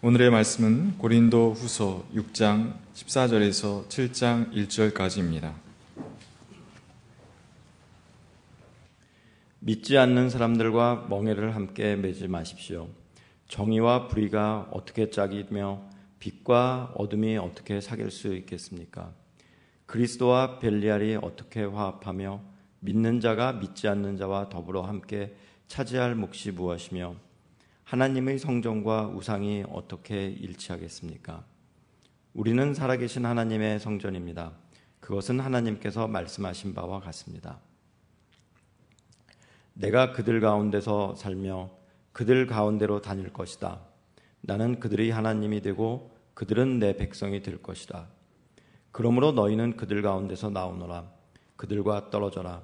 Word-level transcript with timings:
오늘의 0.00 0.30
말씀은 0.30 0.96
고린도 0.98 1.54
후서 1.54 2.04
6장 2.14 2.74
14절에서 2.94 3.88
7장 3.88 4.52
1절까지입니다. 4.52 5.54
믿지 9.58 9.98
않는 9.98 10.30
사람들과 10.30 11.06
멍해를 11.10 11.56
함께 11.56 11.96
매지 11.96 12.28
마십시오. 12.28 12.86
정의와 13.48 14.06
불의가 14.06 14.68
어떻게 14.70 15.10
짝이며 15.10 15.82
빛과 16.20 16.92
어둠이 16.94 17.36
어떻게 17.36 17.80
사귈 17.80 18.12
수 18.12 18.36
있겠습니까? 18.36 19.12
그리스도와 19.86 20.60
벨리알이 20.60 21.16
어떻게 21.20 21.64
화합하며 21.64 22.40
믿는 22.78 23.18
자가 23.18 23.54
믿지 23.54 23.88
않는 23.88 24.16
자와 24.16 24.48
더불어 24.48 24.82
함께 24.82 25.34
차지할 25.66 26.14
몫이 26.14 26.52
무엇이며 26.52 27.16
하나님의 27.88 28.38
성전과 28.38 29.06
우상이 29.06 29.64
어떻게 29.72 30.26
일치하겠습니까? 30.26 31.42
우리는 32.34 32.74
살아계신 32.74 33.24
하나님의 33.24 33.80
성전입니다. 33.80 34.52
그것은 35.00 35.40
하나님께서 35.40 36.06
말씀하신 36.06 36.74
바와 36.74 37.00
같습니다. 37.00 37.60
내가 39.72 40.12
그들 40.12 40.42
가운데서 40.42 41.14
살며 41.14 41.70
그들 42.12 42.46
가운데로 42.46 43.00
다닐 43.00 43.32
것이다. 43.32 43.80
나는 44.42 44.80
그들의 44.80 45.08
하나님이 45.08 45.62
되고 45.62 46.14
그들은 46.34 46.80
내 46.80 46.94
백성이 46.94 47.40
될 47.40 47.62
것이다. 47.62 48.08
그러므로 48.92 49.32
너희는 49.32 49.78
그들 49.78 50.02
가운데서 50.02 50.50
나오너라. 50.50 51.10
그들과 51.56 52.10
떨어져라. 52.10 52.60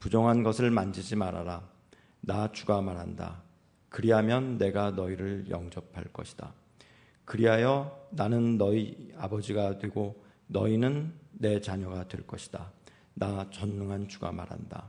부정한 0.00 0.42
것을 0.42 0.72
만지지 0.72 1.14
말아라. 1.14 1.62
나 2.22 2.50
주가 2.50 2.80
말한다. 2.80 3.43
그리하면 3.94 4.58
내가 4.58 4.90
너희를 4.90 5.48
영접할 5.50 6.06
것이다. 6.12 6.52
그리하여 7.24 8.08
나는 8.10 8.58
너희 8.58 9.12
아버지가 9.16 9.78
되고 9.78 10.20
너희는 10.48 11.12
내 11.30 11.60
자녀가 11.60 12.08
될 12.08 12.26
것이다. 12.26 12.72
나 13.14 13.48
전능한 13.50 14.08
주가 14.08 14.32
말한다. 14.32 14.88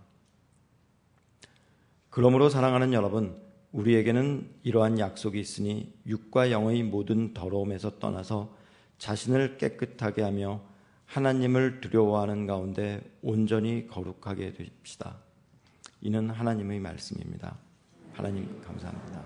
그러므로 2.09 2.49
사랑하는 2.49 2.93
여러분, 2.93 3.39
우리에게는 3.73 4.49
이러한 4.63 4.97
약속이 4.97 5.39
있으니 5.39 5.93
육과 6.08 6.49
영의 6.49 6.81
모든 6.81 7.35
더러움에서 7.35 7.99
떠나서 7.99 8.58
자신을 8.97 9.59
깨끗하게 9.59 10.23
하며 10.23 10.61
하나님을 11.05 11.80
두려워하는 11.80 12.47
가운데 12.47 13.03
온전히 13.21 13.85
거룩하게 13.85 14.53
되십시다. 14.53 15.17
이는 16.02 16.31
하나님의 16.31 16.80
말씀입니다. 16.80 17.64
하나님 18.16 18.47
감사합니다. 18.66 19.21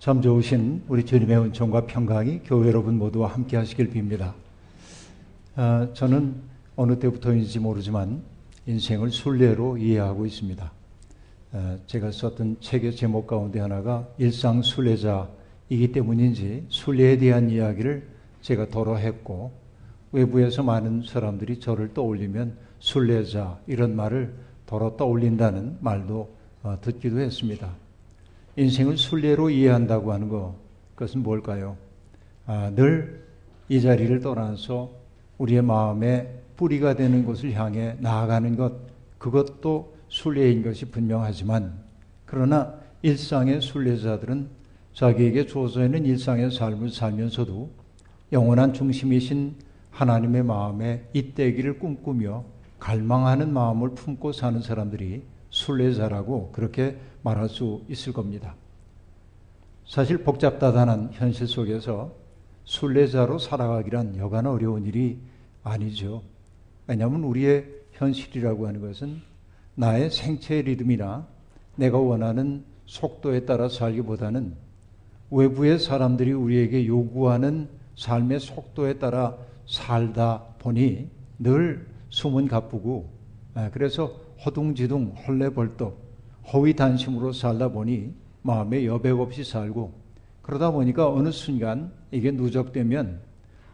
참 0.00 0.20
좋으신 0.20 0.82
우리 0.88 1.06
주님의 1.06 1.38
은총과 1.38 1.86
평강이 1.86 2.40
교회 2.44 2.66
여러분 2.66 2.98
모두와 2.98 3.28
함께 3.28 3.56
하시길 3.56 3.90
빕니다. 3.90 4.32
아, 5.54 5.88
저는 5.94 6.34
어느 6.74 6.98
때부터인지 6.98 7.60
모르지만 7.60 8.20
인생을 8.66 9.10
순례로 9.10 9.78
이해하고 9.78 10.26
있습니다. 10.26 10.72
아, 11.52 11.78
제가 11.86 12.10
썼던 12.10 12.56
책의 12.60 12.96
제목 12.96 13.28
가운데 13.28 13.60
하나가 13.60 14.08
일상 14.18 14.60
순례자이기 14.60 15.92
때문인지 15.92 16.66
순례에 16.68 17.16
대한 17.18 17.48
이야기를 17.48 18.08
제가 18.40 18.70
더러 18.70 18.96
했고 18.96 19.52
외부에서 20.10 20.64
많은 20.64 21.04
사람들이 21.06 21.60
저를 21.60 21.94
떠올리면 21.94 22.56
순례자 22.80 23.60
이런 23.68 23.94
말을 23.94 24.34
더러 24.66 24.96
떠올린다는 24.96 25.78
말도 25.80 26.18
어, 26.20 26.41
듣기도 26.80 27.20
했습니다. 27.20 27.70
인생을 28.56 28.96
순례로 28.96 29.50
이해한다고 29.50 30.12
하는 30.12 30.28
것, 30.28 30.54
그것은 30.94 31.22
뭘까요? 31.22 31.76
아, 32.46 32.70
늘 32.74 33.22
이 33.72 33.80
자리를 33.80 34.20
떠나서 34.20 34.90
우리의 35.38 35.62
마음에 35.62 36.42
뿌리가 36.56 36.92
되는 36.94 37.24
곳을 37.24 37.54
향해 37.54 37.96
나아가는 38.00 38.54
것, 38.54 38.74
그것도 39.16 39.94
순례인 40.08 40.62
것이 40.62 40.90
분명하지만, 40.90 41.72
그러나 42.26 42.74
일상의 43.00 43.62
순례자들은 43.62 44.48
자기에게 44.92 45.46
주어져 45.46 45.86
있는 45.86 46.04
일상의 46.04 46.50
삶을 46.50 46.90
살면서도 46.90 47.70
영원한 48.32 48.74
중심이신 48.74 49.54
하나님의 49.90 50.42
마음에 50.42 51.08
잇대기를 51.14 51.78
꿈꾸며 51.78 52.44
갈망하는 52.78 53.54
마음을 53.54 53.94
품고 53.94 54.32
사는 54.32 54.60
사람들이 54.60 55.22
순례자라고 55.52 56.50
그렇게 56.50 56.98
말할 57.22 57.48
수 57.48 57.82
있을 57.88 58.12
겁니다. 58.12 58.56
사실 59.86 60.24
복잡다단한 60.24 61.10
현실 61.12 61.46
속에서 61.46 62.12
순례자로 62.64 63.38
살아가기란 63.38 64.16
여간 64.16 64.46
어려운 64.46 64.84
일이 64.84 65.18
아니죠. 65.62 66.22
왜냐하면 66.86 67.22
우리의 67.24 67.66
현실이라고 67.92 68.66
하는 68.66 68.80
것은 68.80 69.22
나의 69.74 70.10
생체 70.10 70.62
리듬이나 70.62 71.26
내가 71.76 71.98
원하는 71.98 72.64
속도에 72.86 73.44
따라 73.44 73.68
살기보다는 73.68 74.54
외부의 75.30 75.78
사람들이 75.78 76.32
우리에게 76.32 76.86
요구하는 76.86 77.68
삶의 77.96 78.40
속도에 78.40 78.98
따라 78.98 79.36
살다 79.66 80.44
보니 80.58 81.08
늘 81.38 81.86
숨은 82.10 82.48
가쁘고 82.48 83.10
아, 83.54 83.70
그래서 83.72 84.14
허둥지둥 84.44 85.14
헐레벌떡 85.26 85.98
허위단심으로 86.52 87.32
살다 87.32 87.68
보니 87.68 88.14
마음에 88.42 88.84
여백 88.84 89.18
없이 89.18 89.44
살고 89.44 89.92
그러다 90.42 90.72
보니까 90.72 91.08
어느 91.08 91.30
순간 91.30 91.92
이게 92.10 92.30
누적되면 92.30 93.20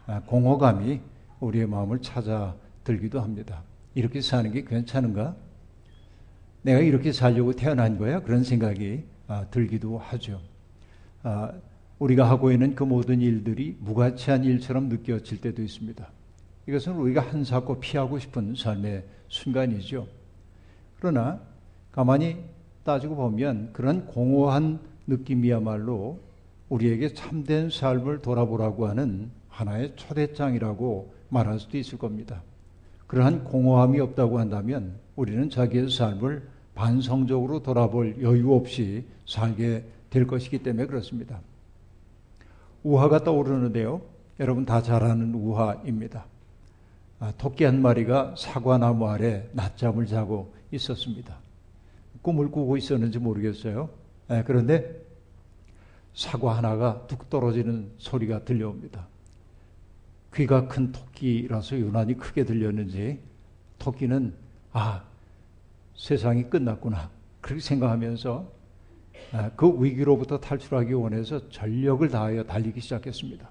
아, 0.05 0.21
공허감이 0.21 1.01
우리의 1.39 1.67
마음을 1.67 2.01
찾아 2.01 2.55
들기도 2.83 3.19
합니다. 3.21 3.63
이렇게 3.95 4.21
사는 4.21 4.51
게 4.51 4.63
괜찮은가? 4.63 5.35
내가 6.61 6.79
이렇게 6.79 7.11
살려고 7.11 7.53
태어난 7.53 7.97
거야? 7.97 8.21
그런 8.21 8.43
생각이 8.43 9.03
아, 9.27 9.45
들기도 9.49 9.97
하죠. 9.97 10.39
우리가 11.99 12.29
하고 12.29 12.51
있는 12.51 12.75
그 12.75 12.83
모든 12.83 13.21
일들이 13.21 13.75
무가치한 13.79 14.43
일처럼 14.45 14.87
느껴질 14.89 15.41
때도 15.41 15.61
있습니다. 15.61 16.07
이것은 16.67 16.93
우리가 16.93 17.21
한사코 17.21 17.79
피하고 17.79 18.19
싶은 18.19 18.55
삶의 18.55 19.05
순간이죠. 19.27 20.07
그러나 20.99 21.39
가만히 21.91 22.37
따지고 22.83 23.15
보면 23.15 23.69
그런 23.73 24.05
공허한 24.05 24.79
느낌이야말로 25.07 26.19
우리에게 26.69 27.13
참된 27.13 27.69
삶을 27.69 28.21
돌아보라고 28.21 28.87
하는 28.87 29.31
하나의 29.49 29.93
초대장이라고 29.95 31.13
말할 31.29 31.59
수도 31.59 31.77
있을 31.77 31.97
겁니다. 31.97 32.41
그러한 33.07 33.43
공허함이 33.43 33.99
없다고 33.99 34.39
한다면 34.39 34.95
우리는 35.15 35.49
자기의 35.49 35.89
삶을 35.89 36.43
반성적으로 36.75 37.63
돌아볼 37.63 38.21
여유 38.21 38.53
없이 38.53 39.05
살게 39.25 39.83
될 40.09 40.27
것이기 40.27 40.59
때문에 40.59 40.85
그렇습니다. 40.85 41.39
우화가 42.83 43.23
떠오르는데요. 43.23 44.01
여러분 44.39 44.65
다 44.65 44.81
잘 44.81 45.03
아는 45.03 45.33
우화입니다. 45.33 46.25
아, 47.19 47.33
토끼 47.37 47.65
한 47.65 47.81
마리가 47.81 48.35
사과나무 48.37 49.07
아래 49.09 49.49
낮잠을 49.51 50.05
자고 50.05 50.53
있었습니다. 50.71 51.37
꿈을 52.21 52.51
꾸고 52.51 52.77
있었는지 52.77 53.19
모르겠어요. 53.19 53.89
네, 54.27 54.43
그런데 54.45 55.01
사과 56.13 56.57
하나가 56.57 57.05
뚝 57.07 57.29
떨어지는 57.29 57.91
소리가 57.97 58.43
들려옵니다. 58.43 59.07
귀가 60.35 60.67
큰 60.67 60.91
토끼라서 60.91 61.77
유난히 61.77 62.15
크게 62.15 62.45
들렸는지 62.45 63.19
토끼는 63.79 64.33
아 64.71 65.03
세상이 65.95 66.49
끝났구나 66.49 67.09
그렇게 67.41 67.61
생각하면서 67.61 68.59
아, 69.31 69.51
그 69.55 69.83
위기로부터 69.83 70.39
탈출하기 70.39 70.93
원해서 70.93 71.49
전력을 71.49 72.07
다하여 72.09 72.43
달리기 72.43 72.79
시작했습니다. 72.79 73.49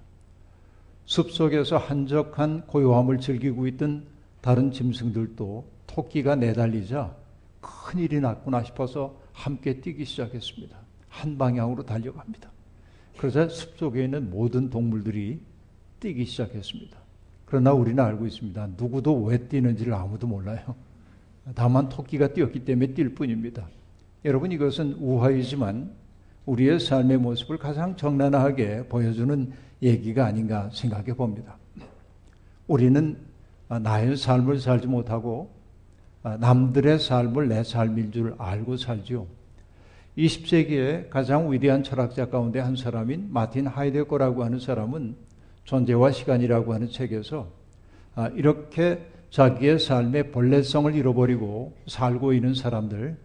숲속에서 1.06 1.78
한적한 1.78 2.66
고요함을 2.66 3.20
즐기고 3.20 3.66
있던 3.68 4.06
다른 4.40 4.70
짐승들도 4.70 5.64
토끼가 5.86 6.36
내달리자 6.36 7.14
큰일이 7.60 8.20
났구나 8.20 8.62
싶어서 8.62 9.20
함께 9.32 9.80
뛰기 9.80 10.04
시작했습니다. 10.04 10.76
한 11.08 11.38
방향으로 11.38 11.84
달려갑니다. 11.84 12.50
그러자 13.16 13.48
숲속에 13.48 14.04
있는 14.04 14.30
모든 14.30 14.70
동물들이 14.70 15.40
뛰기 16.00 16.24
시작했습니다. 16.24 16.96
그러나 17.46 17.72
우리는 17.72 18.02
알고 18.02 18.26
있습니다. 18.26 18.68
누구도 18.76 19.24
왜 19.24 19.38
뛰는지를 19.48 19.94
아무도 19.94 20.26
몰라요. 20.26 20.76
다만 21.54 21.88
토끼가 21.88 22.32
뛰었기 22.32 22.64
때문에 22.64 22.94
뛸 22.94 23.14
뿐입니다. 23.14 23.68
여러분 24.24 24.52
이것은 24.52 24.94
우화이지만 24.94 25.90
우리의 26.46 26.80
삶의 26.80 27.18
모습을 27.18 27.58
가장 27.58 27.96
적나라하게 27.96 28.88
보여주는 28.88 29.52
얘기가 29.82 30.26
아닌가 30.26 30.70
생각해 30.72 31.14
봅니다. 31.14 31.56
우리는 32.66 33.16
나의 33.68 34.16
삶을 34.16 34.60
살지 34.60 34.86
못하고 34.86 35.50
남들의 36.22 36.98
삶을 36.98 37.48
내 37.48 37.62
삶인 37.62 38.12
줄 38.12 38.34
알고 38.38 38.76
살죠. 38.76 39.26
20세기에 40.16 41.10
가장 41.10 41.52
위대한 41.52 41.82
철학자 41.82 42.28
가운데 42.28 42.58
한 42.58 42.74
사람인 42.74 43.28
마틴 43.30 43.66
하이데거라고 43.66 44.42
하는 44.42 44.58
사람은 44.58 45.14
존재와 45.64 46.10
시간이라고 46.12 46.74
하는 46.74 46.88
책에서 46.90 47.48
아, 48.14 48.28
이렇게 48.34 49.06
자기의 49.30 49.78
삶의 49.78 50.32
본래성을 50.32 50.92
잃어버리고 50.94 51.76
살고 51.86 52.32
있는 52.32 52.54
사람들, 52.54 53.16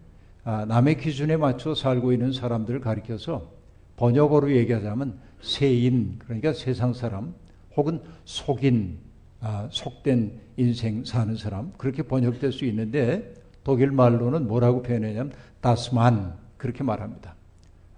아, 0.44 0.66
남의 0.66 0.98
기준에 0.98 1.38
맞춰 1.38 1.74
살고 1.74 2.12
있는 2.12 2.32
사람들을 2.32 2.82
가리켜서 2.82 3.50
번역어로 3.96 4.52
얘기하자면 4.52 5.18
세인, 5.42 6.20
그러니까 6.20 6.54
세상 6.54 6.94
사람, 6.94 7.34
혹은 7.76 8.02
속인, 8.26 9.00
아, 9.46 9.68
속된 9.70 10.40
인생 10.56 11.04
사는 11.04 11.36
사람, 11.36 11.74
그렇게 11.78 12.02
번역될 12.02 12.54
수 12.54 12.64
있는데 12.64 13.34
독일 13.66 13.92
말로는 13.92 14.48
뭐라고 14.48 14.82
표현하냐면 14.82 15.34
다스만, 15.60 16.38
그렇게 16.56 16.82
말합니다. 16.82 17.36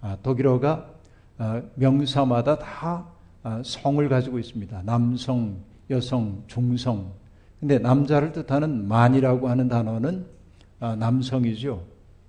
아, 0.00 0.18
독일어가 0.24 0.90
아, 1.38 1.62
명사마다 1.76 2.58
다 2.58 3.06
아, 3.44 3.62
성을 3.64 4.08
가지고 4.08 4.40
있습니다. 4.40 4.82
남성, 4.82 5.58
여성, 5.88 6.42
중성. 6.48 7.12
근데 7.60 7.78
남자를 7.78 8.32
뜻하는 8.32 8.88
만이라고 8.88 9.48
하는 9.48 9.68
단어는 9.68 10.26
아, 10.80 10.96
남성이죠. 10.96 11.80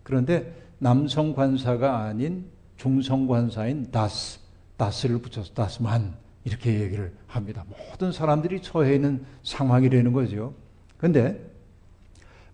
그런데 0.03 0.53
남성 0.77 1.33
관사가 1.33 2.03
아닌 2.03 2.45
중성 2.77 3.25
관사인 3.25 3.89
다스, 3.89 4.39
다스를 4.77 5.17
붙여서 5.17 5.53
다스만 5.55 6.13
이렇게 6.47 6.79
얘기를 6.79 7.11
합니다. 7.27 7.65
모든 7.67 8.11
사람들이 8.11 8.61
처해 8.61 8.95
있는 8.95 9.25
상황이라는 9.43 10.13
거죠. 10.13 10.53
근데 10.97 11.45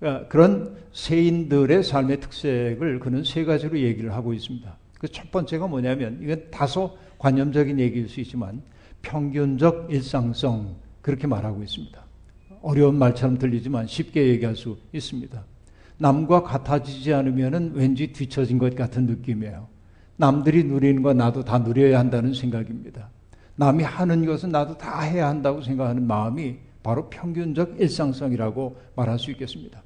어, 0.02 0.26
그런 0.28 0.76
세인들의 0.92 1.84
삶의 1.84 2.20
특색을 2.20 3.00
그는 3.00 3.24
세 3.24 3.46
가지로 3.46 3.80
얘기를 3.80 4.14
하고 4.14 4.34
있습니다. 4.34 4.78
그 5.00 5.08
첫 5.12 5.30
번째가 5.32 5.68
뭐냐면 5.68 6.20
이건 6.22 6.50
다소 6.50 6.98
관념적인 7.20 7.80
얘기일 7.80 8.10
수 8.10 8.22
있지만 8.22 8.62
평균적 9.02 9.88
일상성 9.92 10.78
그렇게 11.02 11.28
말하고 11.28 11.62
있습니다. 11.62 12.02
어려운 12.62 12.96
말처럼 12.96 13.38
들리지만 13.38 13.88
쉽게 13.88 14.28
얘기할 14.30 14.56
수 14.56 14.78
있습니다. 14.94 15.44
남과 15.98 16.44
같아지지 16.44 17.14
않으면 17.14 17.74
왠지 17.76 18.14
뒤처진 18.14 18.58
것 18.58 18.76
같은 18.76 19.06
느낌이에요. 19.06 19.68
남들이 20.16 20.64
누리는 20.64 21.04
거 21.04 21.14
나도 21.14 21.44
다 21.44 21.60
누려야 21.60 22.00
한다는 22.00 22.34
생각입니다. 22.34 23.10
남이 23.56 23.84
하는 23.84 24.26
것은 24.26 24.50
나도 24.50 24.78
다 24.78 25.02
해야 25.02 25.28
한다고 25.28 25.62
생각하는 25.62 26.06
마음이 26.06 26.58
바로 26.82 27.10
평균적 27.10 27.80
일상성이라고 27.80 28.78
말할 28.96 29.20
수 29.20 29.32
있겠습니다. 29.32 29.82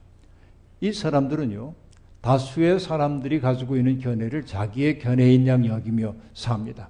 이 0.82 0.94
사람들은요, 0.94 1.74
다수의 2.22 2.80
사람들이 2.80 3.40
가지고 3.40 3.78
있는 3.78 4.00
견해를 4.00 4.46
자기의 4.46 5.00
견해인 5.00 5.48
양 5.48 5.66
여기며 5.66 6.16
삽니다. 6.34 6.90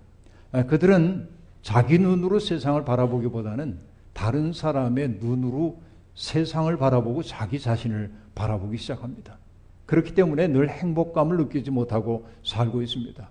아, 0.52 0.64
그들은 0.64 1.28
자기 1.62 2.00
눈으로 2.00 2.40
세상을 2.40 2.84
바라보기보다는 2.86 3.80
다른 4.14 4.54
사람의 4.54 5.18
눈으로 5.20 5.82
세상을 6.16 6.76
바라보고 6.78 7.24
자기 7.24 7.60
자신을 7.60 8.12
바라보기 8.34 8.78
시작합니다. 8.78 9.38
그렇기 9.86 10.16
때문에 10.16 10.48
늘 10.48 10.70
행복감을 10.70 11.38
느끼지 11.38 11.72
못하고 11.72 12.28
살고 12.44 12.82
있습니다. 12.82 13.30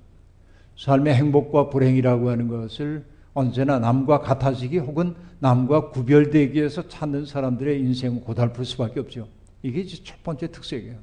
삶의 0.76 1.14
행복과 1.14 1.70
불행이라고 1.70 2.30
하는 2.30 2.48
것을 2.48 3.04
언제나 3.36 3.78
남과 3.78 4.20
같아지기 4.20 4.78
혹은 4.78 5.14
남과 5.40 5.90
구별되기 5.90 6.54
위해서 6.54 6.88
찾는 6.88 7.26
사람들의 7.26 7.78
인생은 7.78 8.22
고달플 8.22 8.64
수밖에 8.64 8.98
없죠. 8.98 9.28
이게 9.62 9.84
첫 9.84 10.22
번째 10.22 10.50
특색이에요. 10.50 10.96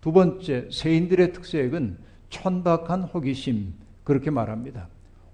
두 0.00 0.10
번째, 0.10 0.68
세인들의 0.72 1.32
특색은 1.32 1.98
천박한 2.30 3.04
호기심, 3.04 3.74
그렇게 4.02 4.30
말합니다. 4.30 4.88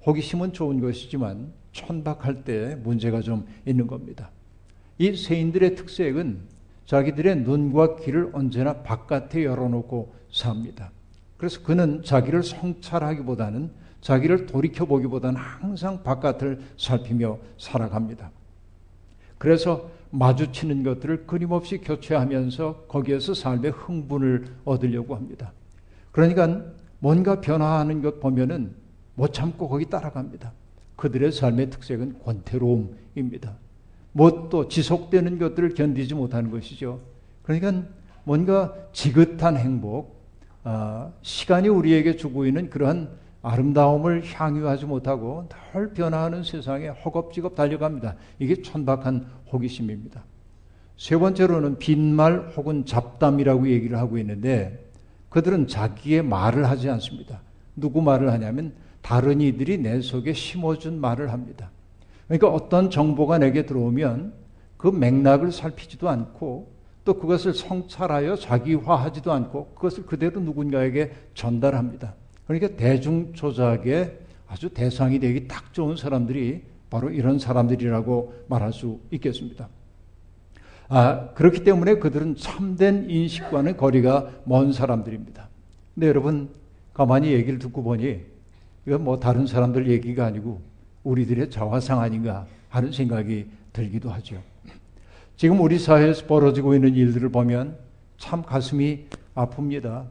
호기심은 0.06 0.52
좋은 0.52 0.80
것이지만 0.80 1.50
천박할 1.72 2.44
때 2.44 2.76
문제가 2.82 3.22
좀 3.22 3.46
있는 3.64 3.86
겁니다. 3.86 4.30
이 4.98 5.16
세인들의 5.16 5.76
특색은 5.76 6.40
자기들의 6.84 7.36
눈과 7.36 7.96
귀를 7.96 8.28
언제나 8.34 8.82
바깥에 8.82 9.44
열어놓고 9.44 10.12
삽니다. 10.30 10.90
그래서 11.38 11.62
그는 11.62 12.02
자기를 12.02 12.42
성찰하기보다는 12.42 13.70
자기를 14.00 14.46
돌이켜 14.46 14.84
보기보다는 14.84 15.40
항상 15.40 16.02
바깥을 16.02 16.60
살피며 16.76 17.38
살아갑니다. 17.58 18.30
그래서 19.38 19.90
마주치는 20.10 20.82
것들을 20.82 21.26
끊임없이 21.26 21.78
교체하면서 21.78 22.84
거기에서 22.88 23.34
삶의 23.34 23.72
흥분을 23.72 24.46
얻으려고 24.64 25.14
합니다. 25.14 25.52
그러니까 26.12 26.62
뭔가 27.00 27.40
변화하는 27.40 28.02
것 28.02 28.20
보면은 28.20 28.74
못 29.14 29.32
참고 29.32 29.68
거기 29.68 29.84
따라갑니다. 29.84 30.52
그들의 30.96 31.32
삶의 31.32 31.70
특색은 31.70 32.20
권태로움입니다. 32.24 33.56
뭣도 34.12 34.68
지속되는 34.68 35.38
것들을 35.38 35.74
견디지 35.74 36.14
못하는 36.14 36.50
것이죠. 36.50 37.00
그러니까 37.42 37.84
뭔가 38.24 38.74
지긋한 38.92 39.56
행복, 39.56 40.16
아, 40.64 41.12
시간이 41.22 41.68
우리에게 41.68 42.16
주고 42.16 42.46
있는 42.46 42.68
그러한 42.68 43.10
아름다움을 43.48 44.22
향유하지 44.24 44.84
못하고 44.84 45.48
늘 45.72 45.94
변화하는 45.94 46.42
세상에 46.42 46.88
허겁지겁 46.88 47.54
달려갑니다. 47.54 48.14
이게 48.38 48.60
천박한 48.60 49.26
호기심입니다. 49.50 50.22
세 50.98 51.16
번째로는 51.16 51.78
빈말 51.78 52.52
혹은 52.56 52.84
잡담이라고 52.84 53.68
얘기를 53.68 53.96
하고 53.96 54.18
있는데 54.18 54.90
그들은 55.30 55.66
자기의 55.66 56.22
말을 56.22 56.68
하지 56.68 56.90
않습니다. 56.90 57.40
누구 57.74 58.02
말을 58.02 58.32
하냐면 58.32 58.74
다른 59.00 59.40
이들이 59.40 59.78
내 59.78 60.00
속에 60.02 60.34
심어준 60.34 61.00
말을 61.00 61.32
합니다. 61.32 61.70
그러니까 62.26 62.48
어떤 62.48 62.90
정보가 62.90 63.38
내게 63.38 63.64
들어오면 63.64 64.34
그 64.76 64.88
맥락을 64.88 65.52
살피지도 65.52 66.08
않고 66.08 66.70
또 67.04 67.14
그것을 67.14 67.54
성찰하여 67.54 68.36
자기화하지도 68.36 69.32
않고 69.32 69.68
그것을 69.74 70.04
그대로 70.04 70.40
누군가에게 70.40 71.12
전달합니다. 71.32 72.14
그러니까 72.48 72.76
대중 72.76 73.34
조작의 73.34 74.18
아주 74.48 74.70
대상이 74.70 75.20
되기 75.20 75.46
딱 75.46 75.72
좋은 75.74 75.96
사람들이 75.96 76.62
바로 76.88 77.10
이런 77.10 77.38
사람들이라고 77.38 78.46
말할 78.48 78.72
수 78.72 78.98
있겠습니다. 79.10 79.68
아, 80.88 81.28
그렇기 81.34 81.62
때문에 81.62 81.96
그들은 81.96 82.36
참된 82.36 83.10
인식과는 83.10 83.76
거리가 83.76 84.30
먼 84.44 84.72
사람들입니다. 84.72 85.46
근데 85.94 86.08
여러분, 86.08 86.48
가만히 86.94 87.32
얘기를 87.32 87.58
듣고 87.58 87.82
보니, 87.82 88.22
이건 88.86 89.04
뭐 89.04 89.20
다른 89.20 89.46
사람들 89.46 89.86
얘기가 89.90 90.24
아니고, 90.24 90.62
우리들의 91.04 91.50
자화상 91.50 92.00
아닌가 92.00 92.46
하는 92.70 92.90
생각이 92.90 93.46
들기도 93.74 94.08
하죠. 94.10 94.42
지금 95.36 95.60
우리 95.60 95.78
사회에서 95.78 96.24
벌어지고 96.24 96.74
있는 96.74 96.94
일들을 96.94 97.28
보면 97.28 97.76
참 98.16 98.42
가슴이 98.42 99.04
아픕니다. 99.34 100.06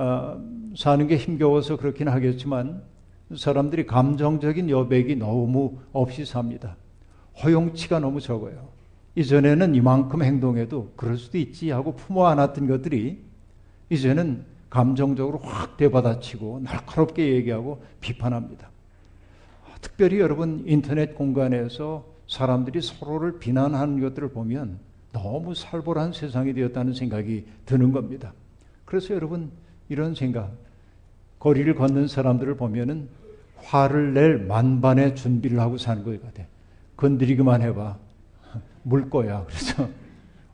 어, 0.00 0.42
사는 0.78 1.06
게 1.06 1.18
힘겨워서 1.18 1.76
그렇긴 1.76 2.08
하겠지만 2.08 2.82
사람들이 3.36 3.84
감정적인 3.84 4.70
여백이 4.70 5.16
너무 5.16 5.76
없이 5.92 6.24
삽니다. 6.24 6.76
허용치가 7.42 7.98
너무 7.98 8.18
적어요. 8.18 8.70
이전에는 9.14 9.74
이만큼 9.74 10.22
행동해도 10.22 10.92
그럴 10.96 11.18
수도 11.18 11.36
있지 11.36 11.70
하고 11.70 11.94
품어 11.96 12.28
안았던 12.28 12.66
것들이 12.66 13.18
이제는 13.90 14.46
감정적으로 14.70 15.38
확 15.40 15.76
되받아치고 15.76 16.60
날카롭게 16.62 17.34
얘기하고 17.34 17.82
비판합니다. 18.00 18.70
특별히 19.82 20.18
여러분 20.18 20.64
인터넷 20.66 21.14
공간에서 21.14 22.06
사람들이 22.26 22.80
서로를 22.80 23.38
비난하는 23.38 24.00
것들을 24.00 24.30
보면 24.30 24.78
너무 25.12 25.54
살벌한 25.54 26.14
세상이 26.14 26.54
되었다는 26.54 26.94
생각이 26.94 27.44
드는 27.66 27.92
겁니다. 27.92 28.32
그래서 28.86 29.14
여러분 29.14 29.50
이런 29.90 30.14
생각, 30.14 30.56
거리를 31.40 31.74
걷는 31.74 32.06
사람들을 32.06 32.56
보면은 32.56 33.08
화를 33.56 34.14
낼 34.14 34.38
만반의 34.38 35.16
준비를 35.16 35.58
하고 35.58 35.76
사는 35.76 36.04
것 36.04 36.22
같아. 36.22 36.44
건드리기만 36.96 37.60
해봐. 37.62 37.98
물 38.84 39.10
거야. 39.10 39.44
그래서 39.46 39.88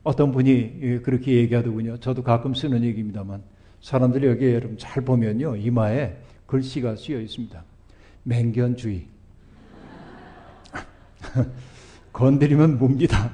어떤 0.03 0.31
분이 0.31 1.01
그렇게 1.03 1.33
얘기하더군요. 1.35 1.99
저도 1.99 2.23
가끔 2.23 2.55
쓰는 2.55 2.83
얘기입니다만 2.83 3.43
사람들이 3.81 4.25
여기에 4.27 4.55
여러분 4.55 4.77
잘 4.79 5.05
보면요. 5.05 5.55
이마에 5.55 6.17
글씨가 6.47 6.95
쓰여 6.95 7.21
있습니다. 7.21 7.63
맹견주의. 8.23 9.05
건드리면 12.11 12.79
뭡니다. 12.79 13.31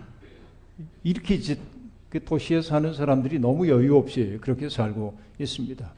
이렇게 1.04 1.40
그 2.14 2.24
도시에 2.24 2.62
사는 2.62 2.94
사람들이 2.94 3.40
너무 3.40 3.68
여유 3.68 3.98
없이 3.98 4.38
그렇게 4.40 4.70
살고 4.70 5.18
있습니다. 5.40 5.92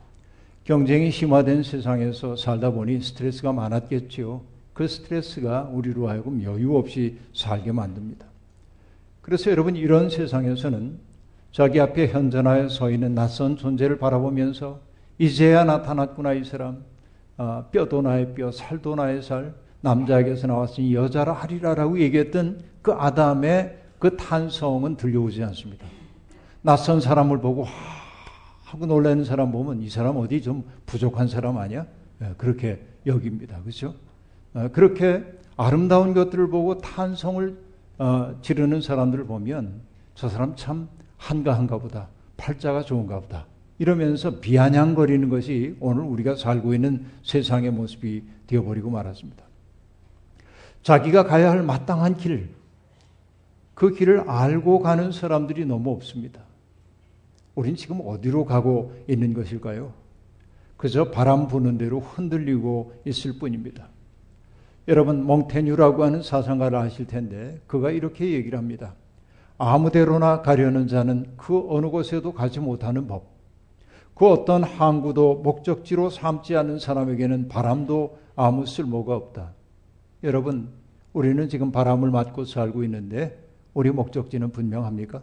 경쟁이 0.64 1.12
심화된 1.12 1.62
세상에서 1.62 2.38
살다 2.38 2.72
보니 2.72 3.02
스트레스가 3.02 3.52
많았겠지요. 3.52 4.40
그 4.72 4.88
스트레스가 4.88 5.64
우리로 5.74 6.08
하여금 6.08 6.42
여유 6.42 6.78
없이 6.78 7.18
살게 7.34 7.74
만듭니다. 7.74 8.26
그래서 9.22 9.52
여러분 9.52 9.76
이런 9.76 10.10
세상에서는 10.10 11.00
자기 11.52 11.82
앞에 11.82 12.08
현존하여 12.08 12.70
서 12.70 12.90
있는 12.90 13.14
낯선 13.14 13.58
존재를 13.58 13.98
바라보면서 13.98 14.80
이제야 15.18 15.66
나타났구나 15.66 16.32
이 16.32 16.46
사람. 16.46 16.86
아, 17.36 17.66
뼈도 17.74 18.02
나의 18.02 18.34
뼈, 18.36 18.52
살도 18.54 18.96
나의 18.96 19.22
살. 19.22 19.54
남자에게서 19.82 20.48
나왔으니 20.48 20.96
여자라 20.96 21.34
하리라라고 21.34 22.00
얘기했던 22.00 22.62
그 22.82 22.94
아담의 22.94 23.80
그 24.00 24.16
탄성은 24.16 24.96
들려오지 24.96 25.44
않습니다. 25.44 25.86
낯선 26.66 27.00
사람을 27.00 27.42
보고 27.42 27.68
하고 28.64 28.88
놀라는 28.88 29.24
사람 29.24 29.52
보면 29.52 29.84
이 29.84 29.90
사람 29.90 30.18
어디 30.18 30.42
좀 30.42 30.64
부족한 30.88 31.28
사람 31.28 31.60
아니야? 31.60 31.86
예, 32.24 32.34
그렇게 32.40 32.84
여깁니다. 33.06 33.62
그렇죠? 33.62 33.94
어, 34.56 34.68
그렇게 34.74 35.24
아름다운 35.58 36.16
것들을 36.16 36.50
보고 36.50 36.80
탄성을 36.80 37.56
어, 38.00 38.36
지르는 38.42 38.82
사람들을 38.82 39.28
보면 39.28 39.82
저 40.16 40.28
사람 40.28 40.56
참 40.56 40.90
한가한가 41.18 41.78
보다. 41.78 42.08
팔자가 42.36 42.82
좋은가 42.82 43.20
보다. 43.20 43.46
이러면서 43.78 44.40
비아냥거리는 44.40 45.30
것이 45.30 45.78
오늘 45.80 46.02
우리가 46.02 46.36
살고 46.36 46.74
있는 46.74 47.06
세상의 47.22 47.70
모습이 47.70 48.24
되어버리고 48.48 48.90
말았습니다. 48.90 49.44
자기가 50.82 51.26
가야 51.26 51.52
할 51.52 51.62
마땅한 51.62 52.18
길, 52.18 52.50
그 53.76 53.94
길을 53.94 54.28
알고 54.28 54.80
가는 54.80 55.12
사람들이 55.12 55.66
너무 55.66 55.92
없습니다. 55.92 56.45
우린 57.56 57.76
지금 57.76 58.02
어디로 58.06 58.46
가고 58.46 58.94
있는 59.08 59.34
것일까요? 59.34 59.94
그저 60.78 61.10
바람 61.10 61.48
부는 61.48 61.78
대로 61.78 62.00
흔들리고 62.00 62.94
있을 63.06 63.40
뿐입니다. 63.40 63.88
여러분 64.88 65.24
몽테뉴라고 65.24 66.04
하는 66.04 66.22
사상가를 66.22 66.78
아실 66.78 67.08
텐데 67.08 67.60
그가 67.66 67.92
이렇게 67.92 68.34
얘기를 68.34 68.60
합니다. 68.60 68.94
아무데로나 69.58 70.42
가려는 70.42 70.88
자는 70.88 71.26
그 71.38 71.66
어느 71.70 71.88
곳에도 71.88 72.34
가지 72.34 72.60
못하는 72.60 73.08
법. 73.08 73.34
그 74.14 74.28
어떤 74.28 74.64
항구도 74.64 75.36
목적지로 75.36 76.10
삼지 76.10 76.56
않는 76.56 76.80
사람에게는 76.80 77.48
바람도 77.48 78.18
아무 78.36 78.66
쓸모가 78.66 79.16
없다. 79.16 79.54
여러분, 80.24 80.70
우리는 81.14 81.48
지금 81.50 81.72
바람을 81.72 82.12
맞고 82.12 82.46
살고 82.46 82.84
있는데 82.84 83.42
우리 83.74 83.92
목적지는 83.92 84.52
분명합니까? 84.52 85.22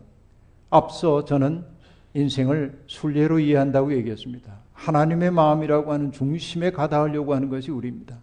앞서 0.70 1.24
저는 1.24 1.64
인생을 2.14 2.82
순례로 2.86 3.38
이해한다고 3.38 3.94
얘기했습니다. 3.94 4.52
하나님의 4.72 5.30
마음이라고 5.30 5.92
하는 5.92 6.12
중심에 6.12 6.70
가닿으려고 6.70 7.34
하는 7.34 7.48
것이 7.48 7.70
우리입니다. 7.70 8.18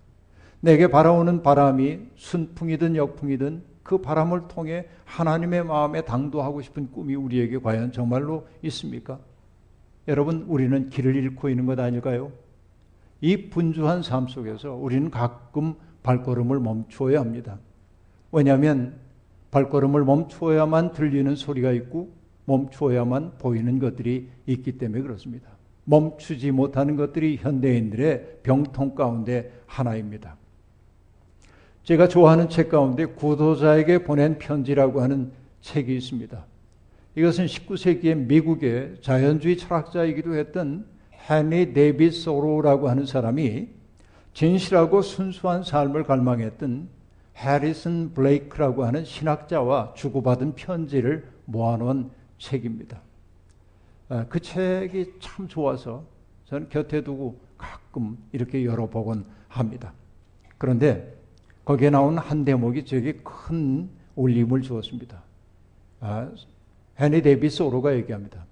내게 0.62 0.88
바라오는 0.88 1.42
바람이 1.42 2.00
순풍이든 2.16 2.96
역풍이든 2.96 3.64
그 3.84 4.00
바람을 4.00 4.48
통해 4.50 4.88
하나님의 5.06 5.64
마음에 5.64 6.02
당도하고 6.02 6.62
싶은 6.62 6.92
꿈이 6.92 7.16
우리에게 7.16 7.58
과연 7.58 7.92
정말로 7.92 8.48
있습니까? 8.64 9.20
여러분, 10.08 10.46
우리는 10.48 10.90
길을 10.90 11.16
잃고 11.16 11.50
있는 11.50 11.66
것 11.66 11.80
아닐까요? 11.80 12.32
이 13.22 13.50
분주한 13.50 14.04
삶 14.04 14.28
속에서 14.28 14.76
우리는 14.76 15.10
가끔 15.10 15.74
발걸음을 16.04 16.60
멈추어야 16.60 17.20
합니다. 17.20 17.58
왜냐하면 18.32 18.96
발걸음을 19.52 20.04
멈추어야만 20.06 20.94
들리는 20.94 21.36
소리가 21.36 21.72
있고 21.72 22.12
멈추어야만 22.50 23.34
보이는 23.38 23.78
것들이 23.78 24.28
있기 24.48 24.80
때문에 24.80 25.04
그렇습니다. 25.04 25.50
멈추지 25.86 26.52
못하는 26.52 26.96
것들이 26.96 27.38
현대인들의 27.38 28.40
병통 28.44 28.96
가운데 28.96 29.52
하나입니다. 29.68 30.36
제가 31.84 32.08
좋아하는 32.08 32.50
책 32.50 32.70
가운데 32.70 33.06
구도자에게 33.06 34.04
보낸 34.04 34.38
편지라고 34.40 35.02
하는 35.02 35.32
책이 35.62 35.96
있습니다. 35.96 36.46
이것은 37.16 37.46
19세기의 37.46 38.16
미국의 38.16 38.98
자연주의 39.02 39.58
철학자이기도 39.58 40.36
했던 40.36 40.86
헨리 41.30 41.74
데이비드 41.74 42.12
소로라고 42.12 42.90
하는 42.90 43.06
사람이 43.06 43.68
진실하고 44.34 45.02
순수한 45.02 45.64
삶을 45.64 46.04
갈망했던 46.04 46.88
해리슨 47.38 48.14
블레이크라고 48.14 48.86
하는 48.86 49.06
신학자와 49.06 49.94
주고받은 49.96 50.56
편지를 50.56 51.28
모아놓은 51.46 52.12
책입니다. 52.40 53.02
아, 54.10 54.26
그 54.28 54.40
책이 54.40 55.14
참 55.20 55.48
좋아서 55.48 56.04
저는 56.46 56.70
곁에 56.70 57.04
두고 57.04 57.40
가끔 57.58 58.18
이렇게 58.32 58.66
열어보곤 58.66 59.26
합니다. 59.48 59.94
그런데 60.58 61.16
거기에 61.64 61.92
나온 61.92 62.18
한 62.18 62.44
대목이 62.44 62.86
저에게 62.86 63.20
큰 63.24 63.90
울림을 64.16 64.64
주었습니다. 64.64 65.22
아, 66.00 66.32
헤니 67.00 67.22
데이비스 67.22 67.62
오로가 67.62 67.94
얘기합니다. 67.96 68.46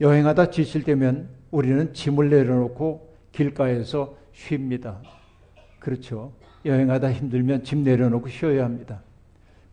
여행하다 0.00 0.50
지칠 0.50 0.82
때면 0.82 1.28
우리는 1.50 1.94
짐을 1.94 2.30
내려놓고 2.30 3.14
길가에서 3.32 4.16
쉽니다. 4.32 5.00
그렇죠. 5.78 6.32
여행하다 6.64 7.12
힘들면 7.12 7.64
짐 7.64 7.84
내려놓고 7.84 8.28
쉬어야 8.28 8.64
합니다. 8.64 9.02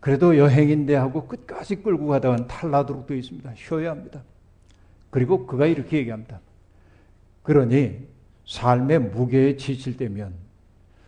그래도 0.08 0.38
여행인데 0.38 0.94
하고 0.94 1.26
끝까지 1.26 1.82
끌고 1.82 2.06
가다가 2.06 2.46
탈나도록 2.46 3.06
되어 3.06 3.18
있습니다. 3.18 3.52
쉬어야 3.54 3.90
합니다. 3.90 4.22
그리고 5.10 5.46
그가 5.46 5.66
이렇게 5.66 5.98
얘기합니다. 5.98 6.40
그러니 7.42 8.06
삶의 8.46 9.00
무게에 9.00 9.58
지칠 9.58 9.98
때면 9.98 10.32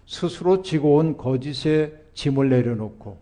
스스로 0.04 0.60
지고 0.60 0.96
온 0.96 1.16
거짓의 1.16 1.94
짐을 2.12 2.50
내려놓고 2.50 3.16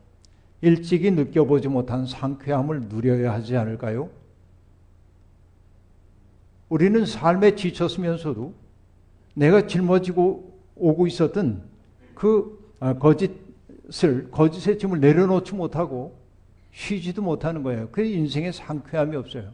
일찍이 0.63 1.13
느껴보지 1.13 1.69
못한 1.69 2.07
상쾌함을 2.07 2.89
누려야 2.89 3.33
하지 3.33 3.57
않을까요? 3.57 4.11
우리는 6.71 7.07
삶에 7.07 7.55
지쳤으면서도 7.55 8.53
내가 9.35 9.69
짊어지고 9.69 10.59
오고 10.75 11.07
있었던 11.07 11.63
그 12.17 12.59
아, 12.81 12.95
거짓 12.95 13.48
을, 14.05 14.31
거짓의 14.31 14.79
짐을 14.79 15.01
내려놓지 15.01 15.55
못하고 15.55 16.19
쉬지도 16.73 17.23
못하는 17.23 17.63
거예요. 17.63 17.89
그 17.91 18.03
인생에 18.03 18.53
상쾌함이 18.53 19.17
없어요. 19.17 19.53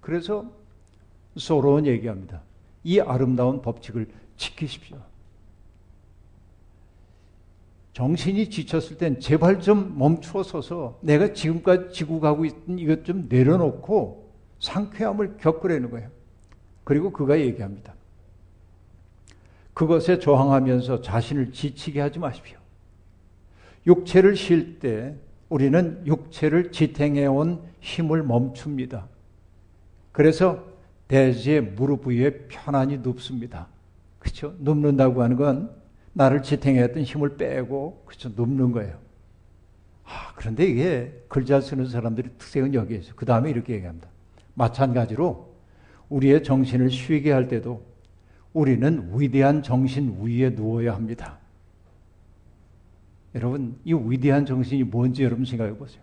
그래서 0.00 0.50
소로는 1.36 1.86
얘기합니다. 1.86 2.42
이 2.84 3.00
아름다운 3.00 3.62
법칙을 3.62 4.08
지키십시오. 4.36 4.98
정신이 7.92 8.48
지쳤을 8.48 8.96
땐 8.96 9.20
제발 9.20 9.60
좀 9.60 9.98
멈추어 9.98 10.42
서서 10.42 10.98
내가 11.02 11.32
지금까지 11.32 11.92
지고 11.92 12.20
가고 12.20 12.44
있던 12.44 12.78
이것 12.78 13.04
좀 13.04 13.26
내려놓고 13.28 14.32
상쾌함을 14.60 15.36
겪으라는 15.36 15.90
거예요. 15.90 16.08
그리고 16.84 17.12
그가 17.12 17.38
얘기합니다. 17.38 17.94
그것에 19.74 20.18
저항하면서 20.18 21.02
자신을 21.02 21.52
지치게 21.52 22.00
하지 22.00 22.18
마십시오. 22.18 22.61
육체를 23.86 24.36
쉴 24.36 24.78
때 24.78 25.14
우리는 25.48 26.02
육체를 26.06 26.72
지탱해온 26.72 27.62
힘을 27.80 28.22
멈춥니다. 28.22 29.08
그래서 30.12 30.64
대지의 31.08 31.60
무릎 31.62 32.06
위에 32.06 32.46
편안히 32.48 32.98
눕습니다. 32.98 33.68
그렇죠? 34.18 34.54
눕는다고 34.60 35.22
하는 35.22 35.36
건 35.36 35.70
나를 36.12 36.42
지탱했던 36.42 37.02
힘을 37.02 37.36
빼고 37.36 38.04
그쵸 38.06 38.30
눕는 38.34 38.72
거예요. 38.72 38.98
아, 40.04 40.32
그런데 40.36 40.64
이게 40.64 41.24
글자 41.28 41.60
쓰는 41.60 41.86
사람들의 41.86 42.32
특색은 42.38 42.74
여기에 42.74 42.98
있어요. 42.98 43.12
그 43.16 43.26
다음에 43.26 43.50
이렇게 43.50 43.74
얘기합니다. 43.74 44.08
마찬가지로 44.54 45.52
우리의 46.08 46.44
정신을 46.44 46.90
쉬게 46.90 47.32
할 47.32 47.48
때도 47.48 47.84
우리는 48.52 49.10
위대한 49.14 49.62
정신 49.62 50.18
위에 50.20 50.50
누워야 50.50 50.94
합니다. 50.94 51.38
여러분, 53.34 53.76
이 53.84 53.94
위대한 53.94 54.44
정신이 54.44 54.84
뭔지 54.84 55.24
여러분 55.24 55.44
생각해 55.44 55.76
보세요. 55.76 56.02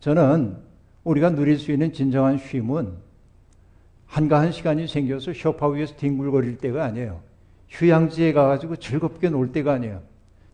저는 0.00 0.56
우리가 1.04 1.30
누릴 1.30 1.58
수 1.58 1.72
있는 1.72 1.92
진정한 1.92 2.38
쉼은 2.38 2.92
한가한 4.06 4.52
시간이 4.52 4.88
생겨서 4.88 5.32
쇼파 5.34 5.68
위에서 5.68 5.96
뒹굴거릴 5.96 6.58
때가 6.58 6.84
아니에요. 6.84 7.20
휴양지에 7.68 8.32
가가지고 8.32 8.76
즐겁게 8.76 9.28
놀 9.28 9.52
때가 9.52 9.74
아니에요. 9.74 10.02